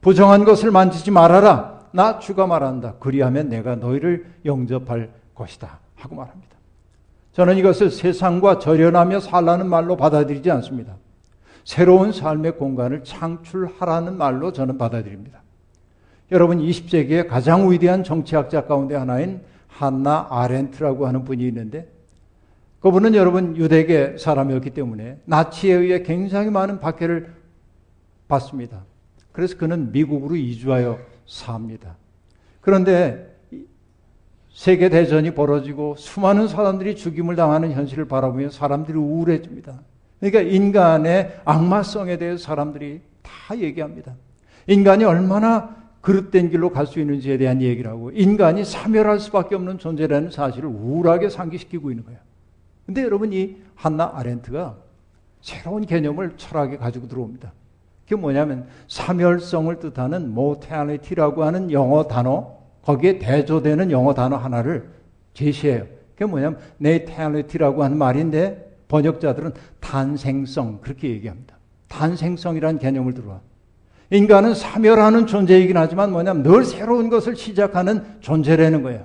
부정한 0.00 0.44
것을 0.44 0.70
만지지 0.70 1.10
말아라. 1.10 1.80
나 1.92 2.18
주가 2.18 2.46
말한다. 2.46 2.94
그리하면 3.00 3.48
내가 3.48 3.76
너희를 3.76 4.26
영접할 4.44 5.10
것이다. 5.34 5.80
하고 5.96 6.14
말합니다. 6.14 6.56
저는 7.32 7.56
이것을 7.56 7.90
세상과 7.90 8.58
절연하며 8.58 9.20
살라는 9.20 9.68
말로 9.68 9.96
받아들이지 9.96 10.50
않습니다. 10.50 10.96
새로운 11.64 12.12
삶의 12.12 12.56
공간을 12.56 13.04
창출하라는 13.04 14.16
말로 14.16 14.52
저는 14.52 14.78
받아들입니다. 14.78 15.42
여러분 16.32 16.58
20세기의 16.58 17.28
가장 17.28 17.70
위대한 17.70 18.04
정치학자 18.04 18.66
가운데 18.66 18.94
하나인 18.94 19.40
한나 19.68 20.26
아렌트라고 20.30 21.06
하는 21.06 21.24
분이 21.24 21.46
있는데 21.48 21.90
그분은 22.80 23.14
여러분 23.14 23.56
유대계 23.56 24.16
사람이었기 24.18 24.70
때문에 24.70 25.18
나치에 25.24 25.74
의해 25.74 26.02
굉장히 26.02 26.50
많은 26.50 26.80
박해를 26.80 27.32
받습니다. 28.30 28.84
그래서 29.32 29.58
그는 29.58 29.92
미국으로 29.92 30.36
이주하여 30.36 30.98
삽니다. 31.26 31.96
그런데 32.62 33.30
세계 34.50 34.88
대전이 34.88 35.34
벌어지고 35.34 35.96
수많은 35.96 36.48
사람들이 36.48 36.96
죽임을 36.96 37.36
당하는 37.36 37.72
현실을 37.72 38.06
바라보며 38.06 38.50
사람들이 38.50 38.96
우울해집니다. 38.98 39.80
그러니까 40.18 40.40
인간의 40.40 41.40
악마성에 41.44 42.16
대해서 42.18 42.42
사람들이 42.42 43.00
다 43.22 43.56
얘기합니다. 43.56 44.14
인간이 44.66 45.04
얼마나 45.04 45.76
그릇된 46.00 46.50
길로 46.50 46.70
갈 46.70 46.86
수 46.86 46.98
있는지에 46.98 47.36
대한 47.38 47.60
얘기를 47.60 47.90
하고 47.90 48.10
인간이 48.10 48.64
사멸할 48.64 49.20
수밖에 49.20 49.54
없는 49.54 49.78
존재라는 49.78 50.30
사실을 50.30 50.68
우울하게 50.68 51.28
상기시키고 51.28 51.90
있는 51.90 52.04
거예요. 52.04 52.18
근데 52.86 53.02
여러분 53.02 53.32
이 53.32 53.56
한나 53.74 54.10
아렌트가 54.14 54.76
새로운 55.40 55.86
개념을 55.86 56.34
철학에 56.36 56.76
가지고 56.76 57.06
들어옵니다. 57.08 57.52
그게 58.10 58.20
뭐냐면 58.20 58.66
사멸성을 58.88 59.78
뜻하는 59.78 60.32
mortality라고 60.32 61.44
하는 61.44 61.70
영어 61.70 62.08
단어 62.08 62.56
거기에 62.82 63.20
대조되는 63.20 63.92
영어 63.92 64.14
단어 64.14 64.36
하나를 64.36 64.90
제시해요. 65.32 65.86
그게 66.16 66.24
뭐냐면 66.24 66.58
natality라고 66.80 67.84
하는 67.84 67.96
말인데 67.96 68.78
번역자들은 68.88 69.52
탄생성 69.78 70.80
그렇게 70.80 71.08
얘기합니다. 71.08 71.56
탄생성이라는 71.86 72.80
개념을 72.80 73.14
들어와. 73.14 73.42
인간은 74.10 74.54
사멸하는 74.54 75.28
존재이긴 75.28 75.76
하지만 75.76 76.10
뭐냐면 76.10 76.42
늘 76.42 76.64
새로운 76.64 77.10
것을 77.10 77.36
시작하는 77.36 78.02
존재라는 78.18 78.82
거예요. 78.82 79.04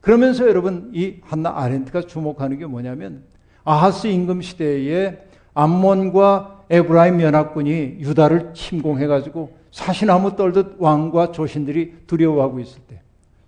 그러면서 0.00 0.48
여러분 0.48 0.90
이 0.94 1.16
한나 1.20 1.52
아렌트가 1.54 2.00
주목하는 2.02 2.58
게 2.58 2.64
뭐냐면 2.64 3.22
아하스 3.64 4.06
임금 4.06 4.40
시대에 4.40 5.18
암몬과 5.52 6.59
에브라임 6.70 7.20
연합군이 7.20 7.96
유다를 7.98 8.54
침공해가지고 8.54 9.58
사시나무 9.72 10.36
떨듯 10.36 10.76
왕과 10.78 11.32
조신들이 11.32 12.06
두려워하고 12.06 12.60
있을 12.60 12.80
때 12.82 13.00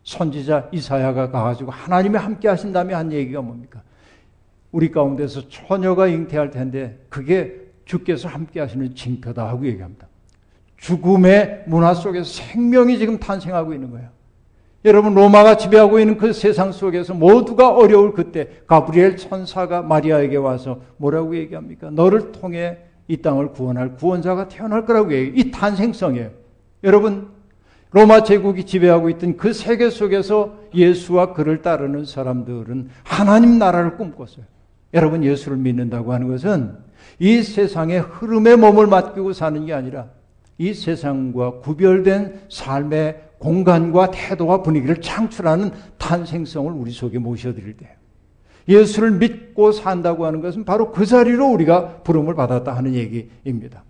선지자 0.05 0.71
이사야가 0.73 1.31
가가지고 1.31 1.71
하나님이 1.71 2.17
함께 2.19 2.49
하신다며 2.49 2.97
한 2.97 3.13
얘기가 3.13 3.41
뭡니까? 3.41 3.83
우리 4.73 4.91
가운데서 4.91 5.49
처녀가 5.49 6.09
잉태할 6.09 6.51
텐데 6.51 6.99
그게 7.09 7.63
주께서 7.85 8.29
함께 8.29 8.59
하시는 8.59 8.95
징표다 8.95 9.49
하고 9.49 9.67
얘기합니다. 9.67 10.09
죽음의 10.79 11.65
문화 11.67 11.95
속에서 11.95 12.25
생명이 12.25 12.99
지금 12.99 13.21
탄생하고 13.21 13.73
있는 13.73 13.91
거예요. 13.93 14.09
여러분 14.85 15.15
로마가 15.15 15.57
지배하고 15.57 16.01
있는 16.01 16.17
그 16.17 16.33
세상 16.33 16.73
속에서 16.73 17.15
모두가 17.15 17.71
어려울 17.71 18.13
그때 18.15 18.49
가브리엘 18.67 19.17
천사가 19.17 19.83
마리아에게 19.83 20.37
와서 20.37 20.81
뭐라고 20.97 21.37
얘기합니까? 21.37 21.91
너를 21.91 22.33
통해 22.33 22.79
이 23.13 23.19
땅을 23.19 23.53
구원할 23.53 23.95
구원자가 23.97 24.49
태어날 24.49 24.87
거라고 24.87 25.13
얘기해요. 25.13 25.35
이 25.37 25.51
탄생성이에요. 25.51 26.31
여러분 26.83 27.29
로마 27.91 28.23
제국이 28.23 28.65
지배하고 28.65 29.11
있던 29.11 29.37
그 29.37 29.53
세계 29.53 29.91
속에서 29.91 30.57
예수와 30.75 31.35
그를 31.35 31.61
따르는 31.61 32.07
사람들은 32.07 32.89
하나님 33.05 33.59
나라를 33.59 33.99
꿈꿨어요. 33.99 34.47
여러분 34.95 35.25
예수를 35.25 35.59
믿는다고 35.59 36.15
하는 36.15 36.27
것은 36.29 36.75
이 37.19 37.43
세상의 37.43 38.01
흐름에 38.01 38.57
몸을 38.57 38.87
맡기고 38.87 39.35
사는 39.35 39.67
게 39.67 39.75
아니라 39.75 40.09
이 40.57 40.73
세상과 40.73 41.59
구별된 41.59 42.47
삶의 42.49 43.25
공간과 43.39 44.11
태도와 44.11 44.63
분위기를 44.63 45.03
창출하는 45.03 45.71
탄생성을 45.99 46.73
우리 46.73 46.91
속에 46.91 47.19
모셔드릴 47.19 47.77
때예 47.77 47.91
수를 48.87 49.13
믿고 49.13 49.73
산다고 49.73 50.27
하는 50.27 50.41
것은 50.41 50.65
바로 50.65 50.93
그 50.93 51.07
자리로 51.07 51.47
우리가 51.49 52.03
부름을 52.03 52.35
받았다 52.35 52.75
하는 52.75 52.95
얘기입니다. 52.95 53.85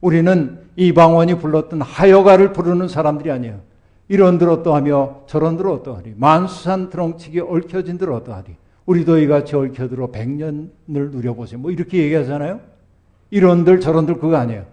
우리는 0.00 0.60
이방원이 0.76 1.38
불렀던 1.38 1.82
하여가를 1.82 2.52
부르는 2.52 2.88
사람들이 2.88 3.30
아니에요. 3.30 3.60
이런들 4.08 4.48
어떠하며 4.48 5.22
저런들 5.26 5.66
어떠하리. 5.66 6.14
만수산 6.16 6.90
드렁치기 6.90 7.40
얽혀진들 7.40 8.12
어떠하리. 8.12 8.54
우리도 8.86 9.18
이같이 9.18 9.56
얽혀들어 9.56 10.12
백년을 10.12 10.70
누려보세요. 10.88 11.58
뭐 11.58 11.70
이렇게 11.72 11.98
얘기하잖아요. 11.98 12.60
이런들 13.30 13.80
저런들 13.80 14.18
그거 14.18 14.36
아니에요. 14.36 14.64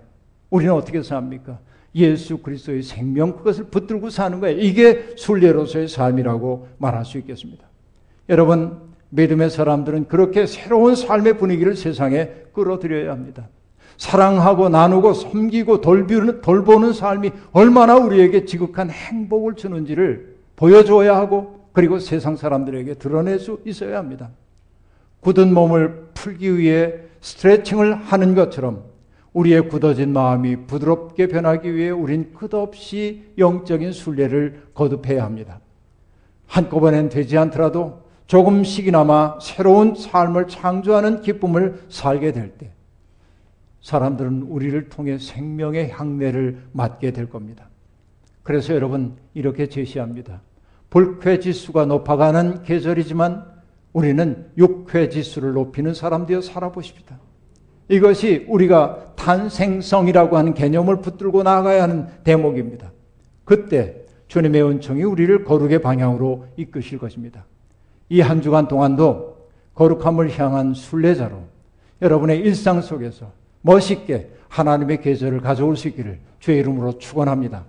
우리는 0.52 0.72
어떻게 0.74 1.02
삽니까? 1.02 1.58
예수 1.96 2.38
그리스도의 2.38 2.84
생명 2.84 3.36
그것을 3.36 3.66
붙들고 3.66 4.10
사는 4.10 4.40
거예요. 4.40 4.60
이게 4.60 5.14
순례로서의 5.16 5.88
삶이라고 5.88 6.68
말할 6.78 7.06
수 7.06 7.18
있겠습니다. 7.20 7.66
여러분 8.30 8.93
믿음의 9.16 9.52
사람들은 9.52 10.08
그렇게 10.08 10.48
새로운 10.48 10.96
삶의 10.96 11.38
분위기를 11.38 11.76
세상에 11.76 12.30
끌어들여야 12.52 13.12
합니다. 13.12 13.48
사랑하고 13.98 14.70
나누고 14.70 15.14
섬기고 15.14 15.82
돌비는, 15.82 16.42
돌보는 16.42 16.94
삶이 16.94 17.32
얼마나 17.52 17.96
우리에게 17.96 18.46
지극한 18.46 18.90
행복을 18.90 19.54
주는지를 19.54 20.36
보여줘야 20.56 21.16
하고 21.16 21.68
그리고 21.74 22.00
세상 22.00 22.36
사람들에게 22.36 22.96
드러낼 22.96 23.40
수 23.40 23.60
있어야 23.66 24.00
합니다. 24.00 24.32
굳은 25.20 25.54
몸을 25.54 26.08
풀기 26.16 26.58
위해 26.58 26.96
스트레칭을 27.22 27.94
하는 27.94 28.34
것처럼 28.34 28.84
우리의 29.34 29.70
굳어진 29.70 30.12
마음이 30.12 30.66
부드럽게 30.68 31.28
변하기 31.28 31.74
위해 31.76 31.92
우린 31.92 32.34
끝없이 32.34 33.24
영적인 33.38 33.92
순례를 33.92 34.64
거듭해야 34.74 35.24
합니다. 35.24 35.60
한꺼번엔 36.48 37.10
되지 37.10 37.38
않더라도 37.38 38.03
조금씩이나마 38.28 39.38
새로운 39.42 39.96
삶을 39.96 40.48
창조하는 40.48 41.22
기쁨을 41.22 41.84
살게 41.90 42.32
될 42.32 42.58
때, 42.58 42.72
사람들은 43.82 44.44
우리를 44.44 44.90
통해 44.90 45.18
생명의 45.18 45.90
향내를 45.90 46.64
맡게 46.72 47.12
될 47.12 47.30
겁니다. 47.30 47.70
그래서 48.44 48.74
여러분, 48.74 49.16
이렇게 49.34 49.68
제시합니다. 49.68 50.42
불쾌 50.90 51.40
지수가 51.40 51.86
높아가는 51.86 52.64
계절이지만 52.64 53.46
우리는 53.94 54.48
육쾌 54.58 55.10
지수를 55.10 55.54
높이는 55.54 55.94
사람 55.94 56.26
되어 56.26 56.42
살아보십시다. 56.42 57.20
이것이 57.90 58.46
우리가 58.48 59.16
탄생성이라고 59.16 60.38
하는 60.38 60.54
개념을 60.54 61.02
붙들고 61.02 61.44
나아가야 61.44 61.84
하는 61.84 62.08
대목입니다. 62.24 62.92
그때 63.44 64.04
주님의 64.28 64.64
은총이 64.64 65.04
우리를 65.04 65.44
거룩의 65.44 65.82
방향으로 65.82 66.48
이끄실 66.58 66.98
것입니다. 66.98 67.46
이 68.14 68.22
한 68.22 68.44
주간 68.44 68.68
동안도 68.68 69.50
거룩함을 69.74 70.38
향한 70.38 70.76
순례자로 70.76 71.42
여러분의 72.00 72.42
일상 72.42 72.80
속에서 72.80 73.32
멋있게 73.62 74.30
하나님의 74.50 75.02
계절을 75.02 75.42
가져올 75.42 75.76
수 75.76 75.88
있기를 75.88 76.20
주의 76.38 76.60
이름으로 76.60 77.00
축원합니다. 77.00 77.66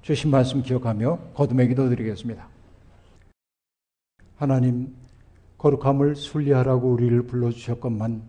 주신 0.00 0.30
말씀 0.30 0.62
기억하며 0.62 1.18
거듭의 1.34 1.68
기도 1.68 1.90
드리겠습니다. 1.90 2.48
하나님 4.36 4.94
거룩함을 5.58 6.16
순리하라고 6.16 6.88
우리를 6.92 7.20
불러주셨건만 7.26 8.22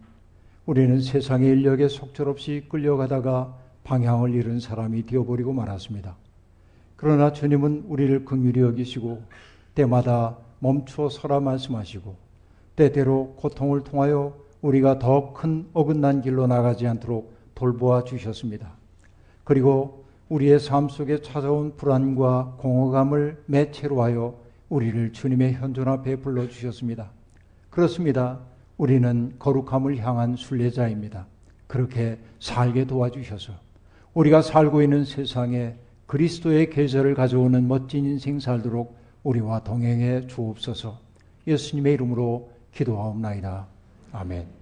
우리는 0.66 1.00
세상의 1.00 1.48
인력에 1.48 1.88
속절없이 1.88 2.66
끌려가다가 2.68 3.56
방향을 3.86 4.34
잃은 4.34 4.60
사람이 4.60 5.06
되어버리고 5.06 5.54
말았습니다. 5.54 6.18
그러나 6.98 7.32
주님은 7.32 7.86
우리를 7.88 8.26
긍휼히 8.26 8.60
여기시고 8.60 9.24
때마다 9.74 10.36
멈추어 10.60 11.10
서라 11.10 11.40
말씀하시고 11.40 12.16
때때로 12.76 13.36
고통을 13.38 13.84
통하여 13.84 14.36
우리가 14.62 15.00
더 15.00 15.34
큰 15.34 15.68
어긋난 15.74 16.22
길로 16.22 16.48
나가지 16.48 16.88
않도록 16.88 17.34
돌보아 17.56 18.04
주셨습니다. 18.04 18.74
그리고 19.44 20.06
우리의 20.30 20.60
삶 20.60 20.90
속에 20.90 21.22
찾아온 21.22 21.76
불안과 21.78 22.56
공허감을 22.60 23.44
매체로 23.46 24.04
하여 24.04 24.36
우리를 24.70 25.14
주님의 25.14 25.54
현존 25.54 25.88
앞에 25.88 26.18
불러 26.18 26.48
주셨습니다. 26.48 27.12
그렇습니다. 27.70 28.40
우리는 28.78 29.34
거룩함을 29.40 29.98
향한 29.98 30.36
순례자입니다. 30.36 31.26
그렇게 31.68 32.20
살게 32.40 32.86
도와주셔서 32.86 33.54
우리가 34.14 34.42
살고 34.42 34.82
있는 34.82 35.06
세상에 35.06 35.76
그리스도의 36.08 36.70
계절을 36.70 37.16
가져오는 37.16 37.68
멋진 37.68 38.06
인생 38.06 38.40
살도록 38.40 38.98
우리와 39.24 39.64
동행해 39.64 40.28
주옵소서 40.28 41.00
예수님의 41.48 41.94
이름으로 41.94 42.52
기도하옵나이다. 42.74 43.68
아멘. 44.12 44.57